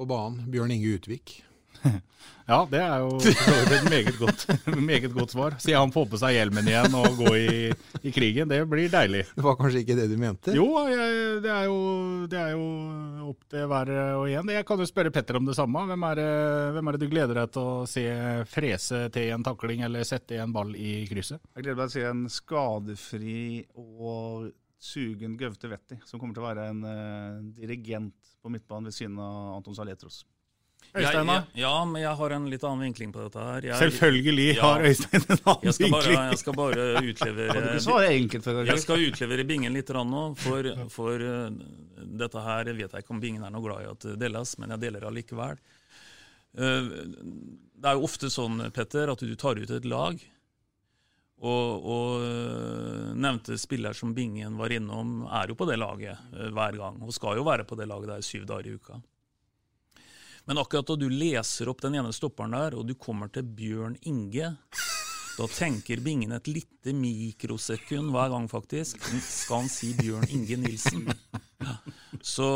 [0.00, 1.36] på banen, Bjørn Inge Utvik.
[2.50, 4.40] Ja, det er jo et meget godt,
[4.90, 5.54] meget godt svar.
[5.62, 7.58] Se han får på seg hjelmen igjen og går i,
[8.02, 9.20] i krigen, det blir deilig.
[9.36, 10.54] Det var kanskje ikke det du mente?
[10.56, 11.76] Jo, jeg, det, er jo,
[12.32, 12.64] det er jo
[13.30, 14.50] opp til hver og en.
[14.56, 15.84] Jeg kan jo spørre Petter om det samme.
[15.92, 16.32] Hvem er, det,
[16.74, 18.06] hvem er det du gleder deg til å se
[18.50, 21.38] frese til en takling eller sette i en ball i krysset?
[21.54, 23.44] Jeg gleder meg til å se en skadefri
[23.78, 24.50] og
[24.80, 29.22] sugen Gaute Vetti, som kommer til å være en uh, dirigent på midtbanen ved siden
[29.22, 30.24] av Anton Saletros.
[30.90, 31.34] Øystein, da?
[31.54, 33.66] Ja, ja, men jeg har en litt annen vinkling på dette her.
[33.68, 36.16] Jeg, Selvfølgelig ja, har Øystein en annen jeg skal vinkling.
[36.16, 41.22] Bare, jeg skal bare utlevere enkelt for Jeg skal utlevere bingen litt nå, for, for
[41.22, 41.46] uh,
[42.24, 44.74] dette her jeg vet jeg ikke om bingen er noe glad i at deles, men
[44.74, 45.62] jeg deler allikevel.
[46.58, 50.18] Uh, det er jo ofte sånn, Petter, at du tar ut et lag.
[51.40, 56.82] Og, og uh, nevnte spiller som Bingen var innom, er jo på det laget hver
[56.82, 56.98] gang.
[57.06, 58.98] Og skal jo være på det laget der syv dager i uka.
[60.50, 63.92] Men akkurat da du leser opp den ene stopperen der, og du kommer til Bjørn
[64.10, 64.48] Inge,
[65.36, 68.98] da tenker Bingen et lite mikrosekund hver gang, faktisk.
[69.22, 71.06] Skal han si Bjørn Inge Nilsen?
[72.20, 72.48] Så,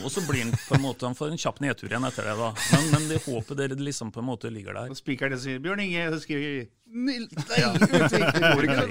[0.00, 2.38] og så blir han på en måte, han får en kjapp nedtur igjen etter det.
[2.40, 2.48] da.
[2.72, 4.88] Men, men det håpet dere liksom på en måte ligger der.
[4.96, 7.28] Og spikeren sier Bjørn Inge, så skriver Nil...
[7.36, 8.82] Nei, det går ikke.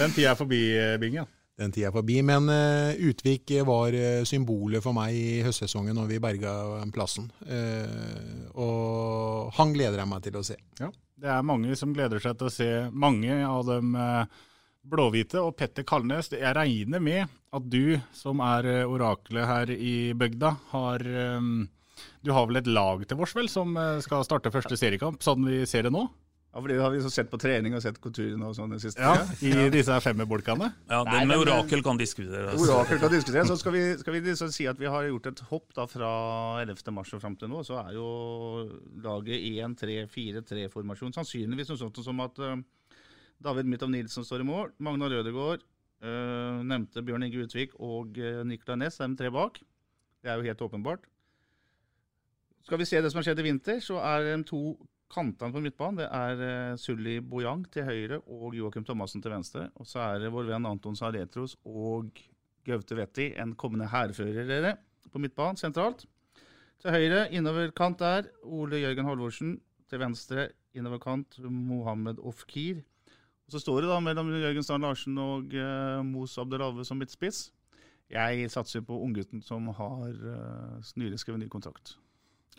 [0.00, 0.64] Den tida er forbi,
[0.98, 1.30] Bingen.
[1.58, 2.18] Den tida forbi.
[2.26, 6.54] Men uh, Utvik var uh, symbolet for meg i høstsesongen når vi berga
[6.94, 7.28] plassen.
[7.46, 10.58] Uh, og han gleder jeg meg til å se.
[10.80, 10.90] Ja,
[11.22, 13.94] det er mange som gleder seg til å se mange av dem
[14.84, 15.38] blåhvite.
[15.44, 21.06] Og Petter Kalnes, jeg regner med at du som er oraklet her i bygda, har
[22.24, 25.62] Du har vel et lag til vårs, vel, som skal starte første seriekamp, sånn vi
[25.70, 26.08] ser det nå?
[26.54, 29.02] Ja, for Det har vi sett på trening og sett kulturen og sånn den siste
[29.02, 30.68] Ja, I disse femmerbolkene?
[30.86, 32.54] Ja, det med orakel kan diskuteres.
[32.62, 33.50] Orakel kan diskuteres.
[33.50, 36.12] Så skal vi, skal vi liksom si at vi har gjort et hopp da fra
[36.62, 36.92] 11.
[36.94, 37.64] mars og fram til nå.
[37.66, 38.06] Så er jo
[39.02, 41.16] laget 1-3-4-3-formasjon.
[41.18, 42.54] Sannsynligvis noe sånt som at uh,
[43.42, 44.70] David Mitov Nilsen står i mål.
[44.78, 45.66] Magna Rødegård,
[46.06, 49.58] uh, nevnte Bjørn Inge Utvik og uh, Nicolay Næss er de tre bak.
[50.22, 51.10] Det er jo helt åpenbart.
[52.62, 54.68] Skal vi se det som har skjedd i vinter, så er de to
[55.12, 59.68] Kantene på midtbanen det er Sulli Sully Bojang til høyre og Joakim Thomassen til venstre.
[59.78, 62.10] Og så er det vår venn Anton Saletros og
[62.64, 64.76] Gaute Vetti, en kommende hærførere,
[65.12, 66.06] på midtbanen sentralt.
[66.82, 69.54] Til høyre, innover kant der, Ole Jørgen Halvorsen.
[69.90, 72.80] Til venstre, innover kant, Mohammed Ofkir.
[73.46, 77.52] Og Så står det da mellom Jørgen Strand Larsen og uh, Mos Abdelave som midtspiss.
[78.10, 81.98] Jeg satser på unggutten som har uh, nylig skrevet ny kontrakt.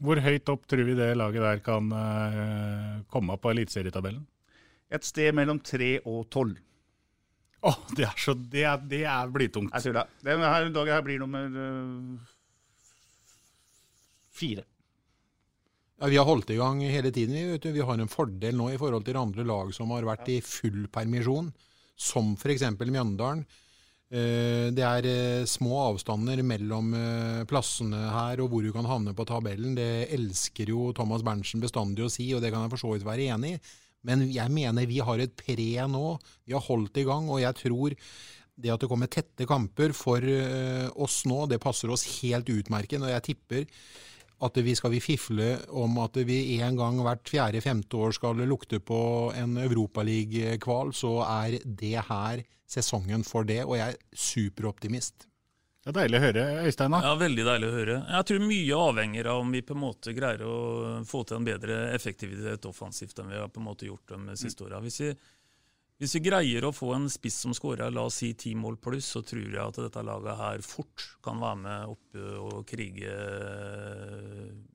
[0.03, 4.25] Hvor høyt opp tror vi det laget der kan uh, komme på eliteserietabellen?
[4.91, 6.59] Et sted mellom tre og tolv.
[7.65, 9.73] Å, oh, det er så Det, er, det er blytungt.
[9.73, 10.05] Jeg tror det.
[10.27, 12.33] Denne her dagen her blir nummer uh,
[14.35, 14.65] fire.
[15.95, 17.35] Ja, Vi har holdt i gang hele tiden.
[17.35, 17.71] Vi, vet du.
[17.71, 20.89] vi har en fordel nå i forhold til andre lag som har vært i full
[20.91, 21.53] permisjon,
[21.95, 22.67] som f.eks.
[22.83, 23.45] Mjøndalen.
[24.13, 29.15] Eh, det er eh, små avstander mellom eh, plassene her og hvor du kan havne
[29.17, 29.73] på tabellen.
[29.77, 33.07] Det elsker jo Thomas Berntsen bestandig å si, og det kan jeg for så vidt
[33.07, 33.59] være enig i.
[34.05, 36.05] Men jeg mener vi har et pre nå.
[36.45, 37.95] Vi har holdt i gang, og jeg tror
[38.55, 40.23] det at det kommer tette kamper for
[41.03, 43.01] oss nå, det passer oss helt utmerket.
[43.01, 43.65] Og jeg tipper
[44.45, 48.79] at vi skal vi fifle om at vi en gang hvert fjerde-femte år skal lukte
[48.79, 48.99] på
[49.35, 55.27] en Europaliga-kval, så er det her sesongen for det, og jeg er superoptimist.
[55.85, 56.95] Det er Deilig å høre, Øystein.
[56.97, 57.95] Ja, Veldig deilig å høre.
[58.09, 60.55] Jeg tror mye avhenger av om vi på en måte greier å
[61.05, 64.65] få til en bedre effektivitet offensivt enn vi har på en måte gjort de siste
[64.65, 64.79] åra.
[64.81, 64.97] Hvis,
[66.01, 69.07] hvis, vi greier å få en spiss som skårer la oss si ti mål pluss,
[69.15, 73.15] så tror jeg at dette laget her fort kan være med oppe og krige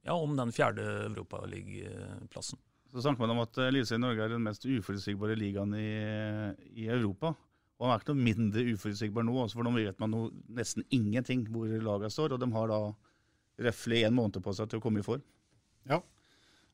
[0.07, 2.61] ja, om den fjerde europaligaplassen.
[2.91, 5.91] Så snakker man om at Eliteserien Norge er den mest uforutsigbare ligaen i,
[6.83, 7.35] i Europa.
[7.79, 10.85] Og han er ikke noe mindre uforutsigbar nå, altså for nå vet man noe, nesten
[10.93, 12.35] ingenting hvor lagene står.
[12.35, 12.81] Og de har da
[13.69, 15.23] røftlig en måned på seg til å komme i form.
[15.89, 16.01] Ja,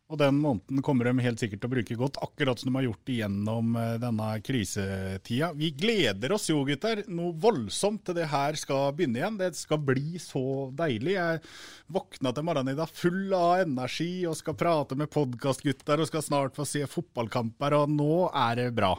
[0.07, 2.87] og den måneden kommer de helt sikkert til å bruke godt, akkurat som de har
[2.87, 5.49] gjort igjennom eh, denne krisetida.
[5.59, 9.41] Vi gleder oss jo, gutter, noe voldsomt til det her skal begynne igjen.
[9.41, 11.17] Det skal bli så deilig.
[11.17, 11.43] Jeg
[11.91, 16.27] våkna til morgenen i dag full av energi og skal prate med podkastgutter og skal
[16.29, 18.95] snart få se fotballkamper, og nå er det bra.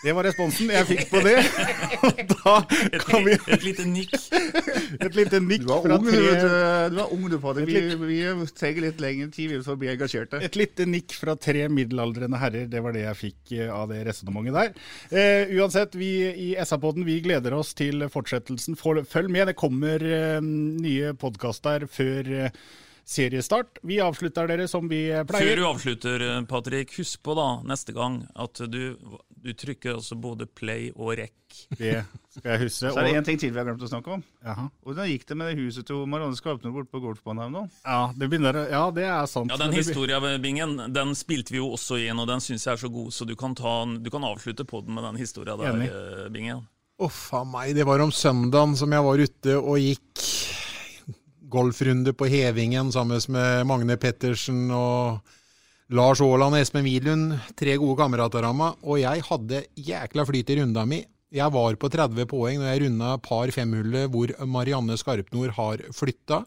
[0.00, 1.36] Det var responsen jeg fikk på det.
[2.30, 2.54] da
[3.04, 4.14] kan vi Et lite nikk.
[5.00, 6.48] Et lite nikk Du fra ung, tre du, vet du.
[6.94, 7.70] Du er ung, du, Patrick.
[7.70, 10.40] Vi, vi trenger litt lengre tid for å bli engasjerte.
[10.44, 14.02] Et lite nikk fra tre middelaldrende herrer, det var det jeg fikk eh, av det
[14.08, 14.74] resonnementet der.
[15.12, 18.78] Eh, uansett, vi i SA-podden vi gleder oss til fortsettelsen.
[18.80, 22.62] Følg med, det kommer eh, nye podkaster før eh,
[23.10, 23.80] seriestart.
[23.86, 25.50] Vi avslutter dere som vi eh, pleier.
[25.52, 28.94] Før du avslutter, eh, Patrick, husk på da neste gang at du,
[29.40, 31.36] du trykker altså både play og rekk.
[31.78, 32.02] Det
[32.34, 32.90] skal jeg huske.
[32.92, 34.24] Så er det én ting til vi har glemt å snakke om.
[34.44, 34.66] Jaha.
[34.86, 37.62] Hvordan gikk det med det huset til Marianne Skarpne borte på golfbanen nå?
[37.86, 39.50] Ja, det begynner, ja, det er sant.
[39.54, 42.92] Ja, Den historiebingen den spilte vi jo også inn, og den syns jeg er så
[42.92, 45.88] god, så du kan, ta, du kan avslutte podden med den historia der, Enig.
[45.90, 46.62] eh, Bingen.
[47.00, 50.24] Uff a meg, det var om søndagen som jeg var ute og gikk
[51.50, 55.18] golfrunde på Hevingen sammen med Magne Pettersen og
[55.90, 57.32] Lars Aaland og Espen Widlund.
[57.58, 61.00] Tre gode kamerater av meg, og jeg hadde jækla flyt i runda mi.
[61.34, 66.44] Jeg var på 30 poeng når jeg runda par femhullet hvor Marianne Skarpnord har flytta.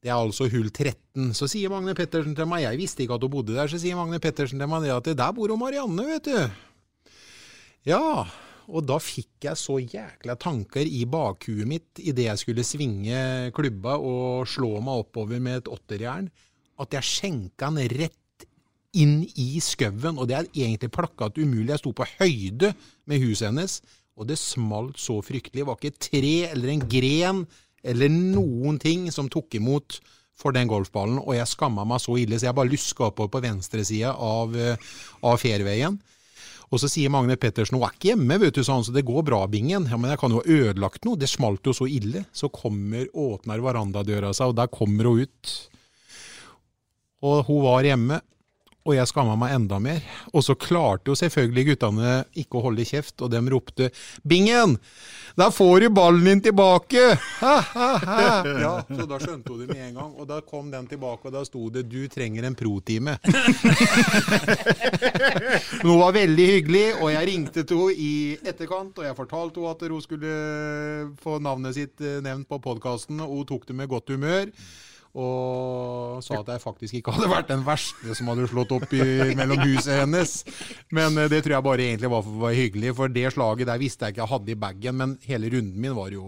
[0.00, 1.34] Det er altså hull 13.
[1.36, 3.98] Så sier Magne Pettersen til meg, jeg visste ikke at hun bodde der, så sier
[3.98, 7.10] Magne Pettersen til meg det at der bor hun Marianne, vet du.
[7.90, 8.24] Ja,
[8.64, 13.98] og da fikk jeg så jækla tanker i bakhuet mitt idet jeg skulle svinge klubba
[14.00, 16.30] og slå meg oppover med et åtterjern,
[16.80, 18.16] at jeg skjenka den rett
[18.96, 20.18] inn i skauen.
[20.18, 21.72] Og det er egentlig plakkat umulig.
[21.74, 22.72] Jeg sto på høyde
[23.08, 23.80] med huset hennes,
[24.18, 25.60] og det smalt så fryktelig.
[25.60, 27.42] Det var ikke et tre eller en gren
[27.86, 30.00] eller noen ting som tok imot
[30.38, 33.40] for den golfballen, og jeg skamma meg så ille, så jeg bare luska oppover på
[33.42, 34.76] venstresida av, eh,
[35.26, 35.98] av fairwayen.
[36.68, 39.24] Og så sier Magne Pettersen hun er ikke hjemme, vet du, sa så det går
[39.24, 39.88] bra, Bingen.
[39.88, 41.16] Ja, men jeg kan jo ha ødelagt noe.
[41.16, 42.26] Det smalt jo så ille.
[42.30, 45.54] Så kommer, åpner verandadøra seg, og der kommer hun ut.
[47.24, 48.20] Og hun var hjemme,
[48.88, 50.00] og jeg skamma meg enda mer.
[50.32, 53.90] Og så klarte jo selvfølgelig guttene ikke å holde kjeft, og de ropte
[54.24, 54.78] 'Bingen!
[55.38, 57.18] Der får du ballen din tilbake!'
[58.58, 60.12] Ja, så da skjønte hun det med en gang.
[60.16, 63.18] Og da kom den tilbake, og da sto det 'Du trenger en pro-time'.
[65.84, 69.70] Hun var veldig hyggelig, og jeg ringte til henne i etterkant, og jeg fortalte henne
[69.70, 70.32] at hun skulle
[71.22, 74.46] få navnet sitt eh, nevnt på podkasten, og hun tok det med godt humør.
[75.18, 79.02] Og sa at jeg faktisk ikke hadde vært den verste som hadde slått opp i,
[79.38, 80.34] mellom huset hennes.
[80.94, 83.70] Men eh, det tror jeg bare egentlig var for å være hyggelig, for det slaget
[83.70, 84.98] der visste jeg ikke jeg hadde i bagen.
[85.00, 86.24] Men hele runden min var jo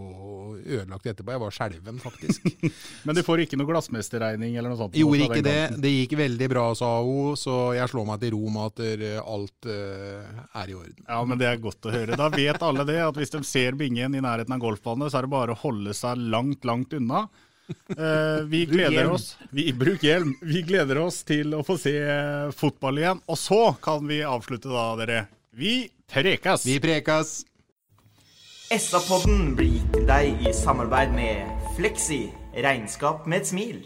[0.61, 1.33] ødelagt etterpå.
[1.33, 2.47] Jeg var skjelven, faktisk.
[3.07, 4.97] Men du får ikke noe glassmesterregning eller noe sånt?
[4.97, 5.59] Gjorde ikke det.
[5.81, 9.19] Det gikk veldig bra, sa hun, så jeg slår meg til ro med at eh,
[9.21, 11.05] alt uh, er i orden.
[11.07, 12.19] Ja, men det er godt å høre.
[12.19, 15.27] Da vet alle det, at hvis de ser bingen i nærheten av golfbanen, så er
[15.27, 17.25] det bare å holde seg langt, langt unna.
[17.91, 19.15] Eh, vi gleder hjelm.
[19.17, 20.33] oss vi, Bruk hjelm.
[20.41, 21.93] Vi gleder oss til å få se
[22.55, 23.21] fotball igjen.
[23.27, 25.25] Og så kan vi avslutte da, dere.
[25.51, 26.65] Vi prekas!
[26.65, 27.41] Vi prekas!
[28.71, 32.21] SA-podden blir gitt til deg i samarbeid med Fleksi.
[32.55, 33.81] Regnskap med et smil.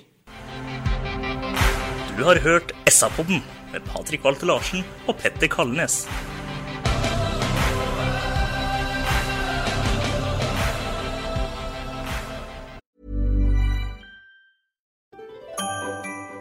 [2.16, 3.42] Du har hørt SA-podden
[3.74, 6.04] med Patrik Walter Larsen og Petter Kalnes.